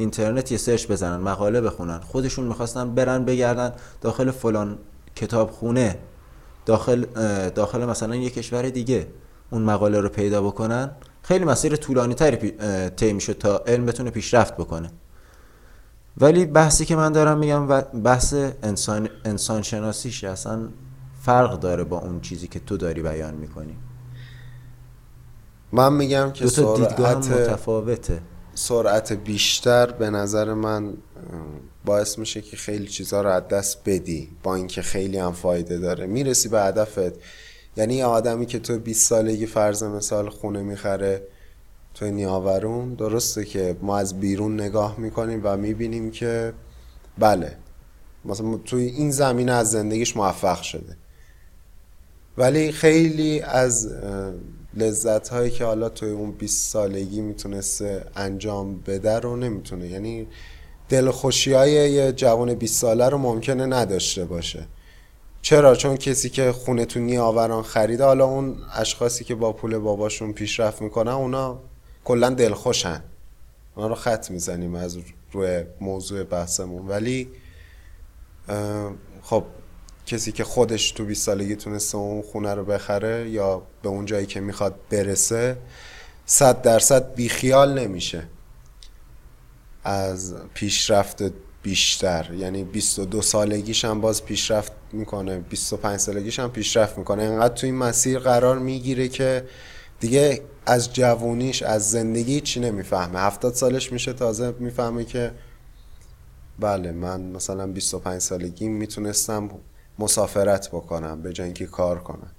اینترنت 0.00 0.52
یه 0.52 0.58
سرچ 0.58 0.86
بزنن 0.86 1.16
مقاله 1.16 1.60
بخونن. 1.60 2.00
خودشون 2.00 2.44
می‌خواستن 2.44 2.94
برن 2.94 3.24
بگردن 3.24 3.72
داخل 4.00 4.30
فلان 4.30 4.78
کتابخونه. 5.16 5.98
داخل 6.66 7.04
داخل 7.48 7.84
مثلا 7.84 8.16
یه 8.16 8.30
کشور 8.30 8.62
دیگه 8.62 9.06
اون 9.50 9.62
مقاله 9.62 10.00
رو 10.00 10.08
پیدا 10.08 10.42
بکنن. 10.42 10.90
خیلی 11.22 11.44
مسیر 11.44 11.76
طولانی 11.76 12.14
تری 12.14 12.52
طی 12.96 13.12
می‌شد 13.12 13.32
تا 13.32 13.62
علم 13.66 13.86
بتونه 13.86 14.10
پیشرفت 14.10 14.56
بکنه. 14.56 14.90
ولی 16.18 16.46
بحثی 16.46 16.84
که 16.84 16.96
من 16.96 17.12
دارم 17.12 17.38
میگم 17.38 17.70
و 17.70 17.80
بحث 17.80 18.34
انسان 18.62 19.08
انسان 19.24 19.62
شناسیش 19.62 20.24
اصلا 20.24 20.68
فرق 21.22 21.60
داره 21.60 21.84
با 21.84 21.98
اون 21.98 22.20
چیزی 22.20 22.48
که 22.48 22.60
تو 22.60 22.76
داری 22.76 23.02
بیان 23.02 23.34
می‌کنی. 23.34 23.76
من 25.72 25.92
میگم 25.92 26.30
که 26.32 26.44
دو 26.44 26.50
تا 26.50 26.76
دیدگاه 26.76 27.14
متفاوته. 27.14 28.22
سرعت 28.60 29.12
بیشتر 29.12 29.86
به 29.86 30.10
نظر 30.10 30.54
من 30.54 30.94
باعث 31.84 32.18
میشه 32.18 32.40
که 32.40 32.56
خیلی 32.56 32.86
چیزها 32.86 33.20
رو 33.20 33.30
از 33.30 33.48
دست 33.48 33.78
بدی 33.86 34.28
با 34.42 34.54
اینکه 34.54 34.82
خیلی 34.82 35.18
هم 35.18 35.32
فایده 35.32 35.78
داره. 35.78 36.06
می‌رسی 36.06 36.48
به 36.48 36.62
هدفت. 36.62 37.12
یعنی 37.76 38.02
آدمی 38.02 38.46
که 38.46 38.58
تو 38.58 38.78
20 38.78 39.08
سالگی 39.08 39.46
فرض 39.46 39.82
مثال 39.82 40.28
خونه 40.28 40.62
می‌خره 40.62 41.22
تو 41.94 42.06
نیاورون 42.06 42.94
درسته 42.94 43.44
که 43.44 43.76
ما 43.82 43.98
از 43.98 44.20
بیرون 44.20 44.60
نگاه 44.60 45.00
می‌کنیم 45.00 45.40
و 45.44 45.56
می‌بینیم 45.56 46.10
که 46.10 46.52
بله 47.18 47.56
مثلا 48.24 48.56
توی 48.56 48.84
این 48.84 49.10
زمینه 49.10 49.52
از 49.52 49.70
زندگیش 49.70 50.16
موفق 50.16 50.62
شده. 50.62 50.96
ولی 52.38 52.72
خیلی 52.72 53.40
از 53.40 53.88
لذت 54.74 55.28
هایی 55.28 55.50
که 55.50 55.64
حالا 55.64 55.88
توی 55.88 56.10
اون 56.10 56.30
20 56.30 56.70
سالگی 56.72 57.20
می‌تونسته 57.20 58.04
انجام 58.16 58.80
بده 58.80 59.18
رو 59.18 59.36
نمی‌تونه. 59.36 59.88
یعنی 59.88 60.26
دلخوشی 60.88 61.52
های 61.52 61.72
یه 61.92 62.12
جوان 62.12 62.54
20 62.54 62.80
ساله 62.80 63.08
رو 63.08 63.18
ممکنه 63.18 63.66
نداشته 63.66 64.24
باشه. 64.24 64.66
چرا؟ 65.42 65.74
چون 65.74 65.96
کسی 65.96 66.30
که 66.30 66.52
خونه 66.52 66.84
تو 66.84 67.00
نیاوران 67.00 67.62
خریده 67.62 68.04
حالا 68.04 68.24
اون 68.24 68.56
اشخاصی 68.74 69.24
که 69.24 69.34
با 69.34 69.52
پول 69.52 69.78
باباشون 69.78 70.32
پیشرفت 70.32 70.82
می‌کنن 70.82 71.12
اونا 71.12 71.58
کلا 72.04 72.30
دلخوشن. 72.30 73.02
اونا 73.76 73.88
رو 73.88 73.94
خط 73.94 74.30
می‌زنیم 74.30 74.74
از 74.74 74.98
روی 75.32 75.64
موضوع 75.80 76.22
بحثمون. 76.22 76.88
ولی 76.88 77.28
خب 79.22 79.44
کسی 80.10 80.32
که 80.32 80.44
خودش 80.44 80.90
تو 80.90 81.04
20 81.04 81.26
سالگی 81.26 81.56
تونسته 81.56 81.98
اون 81.98 82.22
خونه 82.22 82.54
رو 82.54 82.64
بخره 82.64 83.30
یا 83.30 83.62
به 83.82 83.88
اون 83.88 84.04
جایی 84.04 84.26
که 84.26 84.40
می‌خواد 84.40 84.74
برسه 84.90 85.56
صد 86.26 86.62
درصد 86.62 87.14
بیخیال 87.14 87.78
نمیشه. 87.78 88.22
از 89.84 90.34
پیشرفت 90.54 91.22
بیشتر. 91.62 92.34
یعنی 92.34 92.64
22 92.64 93.22
سالگیش 93.22 93.84
هم 93.84 94.00
باز 94.00 94.24
پیشرفت 94.24 94.72
می‌کنه 94.92 95.38
25 95.38 95.98
سالگیش 96.00 96.38
هم 96.38 96.50
پیشرفت 96.50 96.98
می‌کنه. 96.98 97.22
انقدر 97.22 97.54
تو 97.54 97.66
این 97.66 97.76
مسیر 97.76 98.18
قرار 98.18 98.58
می‌گیره 98.58 99.08
که 99.08 99.44
دیگه 100.00 100.42
از 100.66 100.92
جوونیش 100.92 101.62
از 101.62 101.90
زندگی 101.90 102.40
چی 102.40 102.60
نمی‌فهمه. 102.60 103.18
70 103.18 103.54
سالش 103.54 103.92
میشه 103.92 104.12
تازه 104.12 104.54
می‌فهمه 104.58 105.04
که 105.04 105.32
بله 106.58 106.92
من 106.92 107.20
مثلا 107.20 107.66
25 107.66 108.20
سالگی 108.20 108.68
می‌تونستم 108.68 109.50
مسافرت 110.00 110.68
بکنم 110.68 111.22
به 111.22 111.32
جای 111.32 111.44
اینکه 111.44 111.66
کار 111.66 111.98
کنم. 111.98 112.30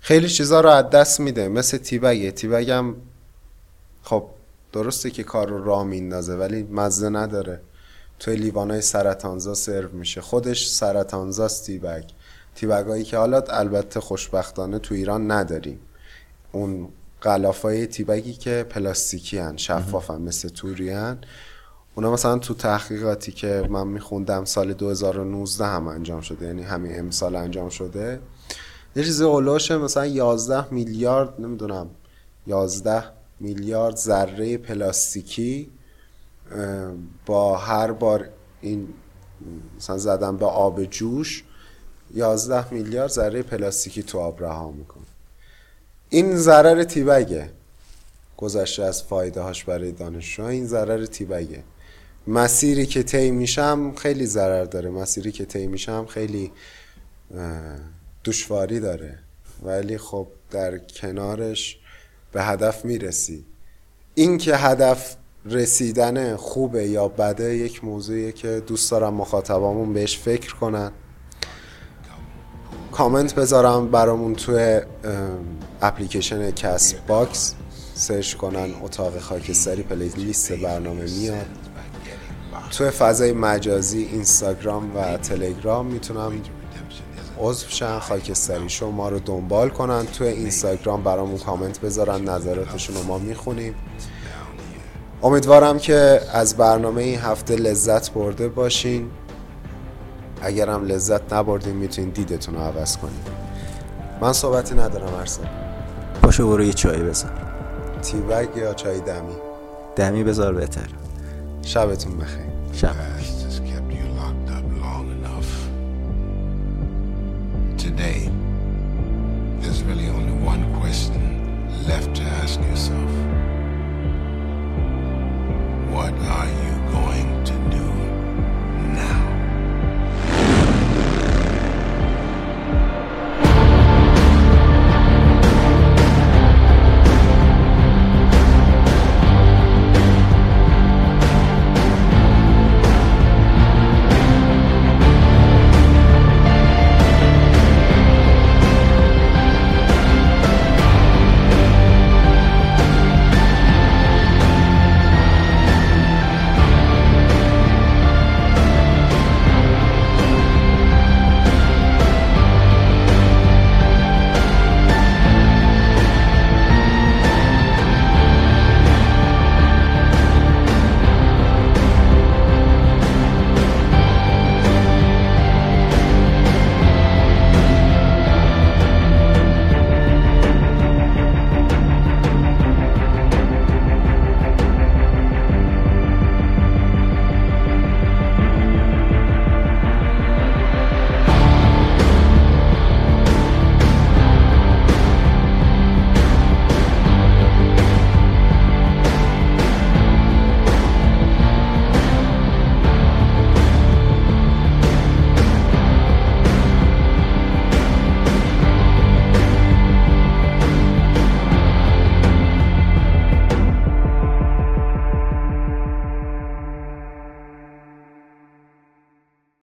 خیلی 0.00 0.28
چیزا 0.28 0.60
رو 0.60 0.70
از 0.70 0.90
دست 0.90 1.20
میده 1.20 1.48
مثل 1.48 1.78
تیبگه. 1.78 2.30
تیبگم 2.30 2.94
خب 4.02 4.24
درسته 4.72 5.10
که 5.10 5.22
کار 5.22 5.48
رو 5.48 5.64
راه 5.64 5.84
میندازه 5.84 6.34
ولی 6.34 6.62
مزه 6.62 7.08
نداره. 7.08 7.60
توی 8.18 8.36
لیوانای 8.36 8.80
سرطانزا 8.80 9.54
سرو 9.54 9.88
میشه. 9.92 10.20
خودش 10.20 10.68
سرطانزاست 10.68 11.66
تیبگ. 11.66 12.04
تیبگایی 12.54 13.04
که 13.04 13.16
حالا 13.16 13.40
البته 13.40 14.00
خوشبختانه 14.00 14.78
تو 14.78 14.94
ایران 14.94 15.30
نداریم. 15.30 15.80
اون 16.52 16.88
غلافای 17.22 17.86
تیبگی 17.86 18.32
که 18.32 18.66
پلاستیکی 18.70 19.38
هن 19.38 19.56
شفاف 19.56 20.10
هن 20.10 20.22
مثل 20.22 20.48
توری 20.48 20.90
هن 20.90 21.18
اونا 21.94 22.12
مثلا 22.12 22.38
تو 22.38 22.54
تحقیقاتی 22.54 23.32
که 23.32 23.66
من 23.70 23.86
میخوندم 23.86 24.44
سال 24.44 24.72
2019 24.72 25.64
هم 25.64 25.88
انجام 25.88 26.20
شده 26.20 26.46
یعنی 26.46 26.62
همین 26.62 26.98
امسال 26.98 27.36
انجام 27.36 27.68
شده 27.68 28.20
یه 28.96 29.04
چیزی 29.04 29.24
اولوشه 29.24 29.76
مثلا 29.76 30.06
11 30.06 30.74
میلیارد 30.74 31.40
نمی‌دونم 31.40 31.90
11 32.46 33.04
میلیارد 33.40 33.96
ذره 33.96 34.56
پلاستیکی 34.56 35.70
با 37.26 37.56
هر 37.56 37.92
بار 37.92 38.28
این 38.60 38.88
مثلا 39.76 39.98
زدن 39.98 40.36
به 40.36 40.46
آب 40.46 40.84
جوش 40.84 41.44
11 42.14 42.74
میلیارد 42.74 43.10
ذره 43.10 43.42
پلاستیکی 43.42 44.02
تو 44.02 44.18
آب 44.18 44.42
رها 44.44 44.70
می‌کنه. 44.70 45.02
این 46.08 46.36
ضرر 46.36 46.84
تیبگه 46.84 47.50
گذشته 48.36 48.82
از 48.82 49.02
فایده 49.02 49.40
هاش 49.40 49.64
برای 49.64 49.92
دانشجو 49.92 50.44
این 50.44 50.66
ضرر 50.66 51.06
تیبگه. 51.06 51.62
مسیری 52.26 52.86
که 52.86 53.02
طی 53.02 53.30
میشم 53.30 53.92
خیلی 53.96 54.26
ضرر 54.26 54.64
داره. 54.64 54.90
مسیری 54.90 55.32
که 55.32 55.44
طی 55.44 55.66
میشم 55.66 56.06
خیلی 56.06 56.52
دشواری 58.24 58.80
داره. 58.80 59.18
ولی 59.62 59.98
خب 59.98 60.26
در 60.50 60.78
کنارش 60.78 61.78
به 62.32 62.42
هدف 62.42 62.84
می‌رسی. 62.84 63.44
این 64.14 64.38
که 64.38 64.56
هدف 64.56 65.16
رسیدن 65.44 66.36
خوبه 66.36 66.88
یا 66.88 67.08
بده 67.08 67.56
یک 67.56 67.84
موضوعیه 67.84 68.32
که 68.32 68.62
دوست 68.66 68.90
دارم 68.90 69.14
مخاطبامون 69.14 69.92
بهش 69.92 70.18
فکر 70.18 70.54
کنن. 70.54 70.92
کامنت 72.92 73.34
بذارم 73.34 73.90
برامون 73.90 74.34
توی 74.34 74.80
اپلیکیشن 75.82 76.50
Castbox. 76.50 77.54
سرچ 77.94 78.34
کنن 78.34 78.74
اتاق 78.82 79.18
خاکستری. 79.18 79.82
playlist 79.82 80.52
برنامه 80.52 81.04
میاد. 81.18 81.46
توی 82.72 82.90
فضای 82.90 83.32
مجازی 83.32 84.02
اینستاگرام 84.02 84.96
و 84.96 85.16
تلگرام 85.16 85.86
می‌تونن 85.86 86.32
عضو 87.38 87.68
شن 87.68 87.98
خاکستری 87.98 88.68
شو 88.68 88.90
ما 88.90 89.08
رو 89.08 89.18
دنبال 89.18 89.68
کنن. 89.68 90.06
توی 90.06 90.28
اینستاگرام 90.28 91.02
برامون 91.02 91.38
کامنت 91.38 91.80
بذارن 91.80 92.24
نظراتشون 92.24 92.96
رو 92.96 93.02
ما 93.02 93.18
می‌خونیم. 93.18 93.74
امیدوارم 95.22 95.78
که 95.78 96.20
از 96.32 96.56
برنامه 96.56 97.02
این 97.02 97.18
هفته 97.18 97.56
لذت 97.56 98.12
برده 98.12 98.48
باشین. 98.48 99.10
اگرم 100.42 100.84
لذت 100.84 101.32
نبردین 101.32 101.76
می‌تونین 101.76 102.10
دیدتون 102.10 102.54
رو 102.54 102.60
عوض 102.60 102.96
کنین. 102.96 103.20
من 104.20 104.32
صحبتی 104.32 104.74
ندارم 104.74 105.14
ارسل 105.14 105.42
پاشو 106.22 106.48
برو 106.48 106.64
یه 106.64 106.72
چای 106.72 107.02
بزن 107.02 107.30
تیبگ 108.02 108.56
یا 108.56 108.74
چای 108.74 109.00
دمی؟ 109.00 109.34
دمی 109.96 110.24
بذار 110.24 110.54
بهتر. 110.54 110.88
شبتون 111.62 112.18
بخیر. 112.18 112.51
شب 112.72 113.21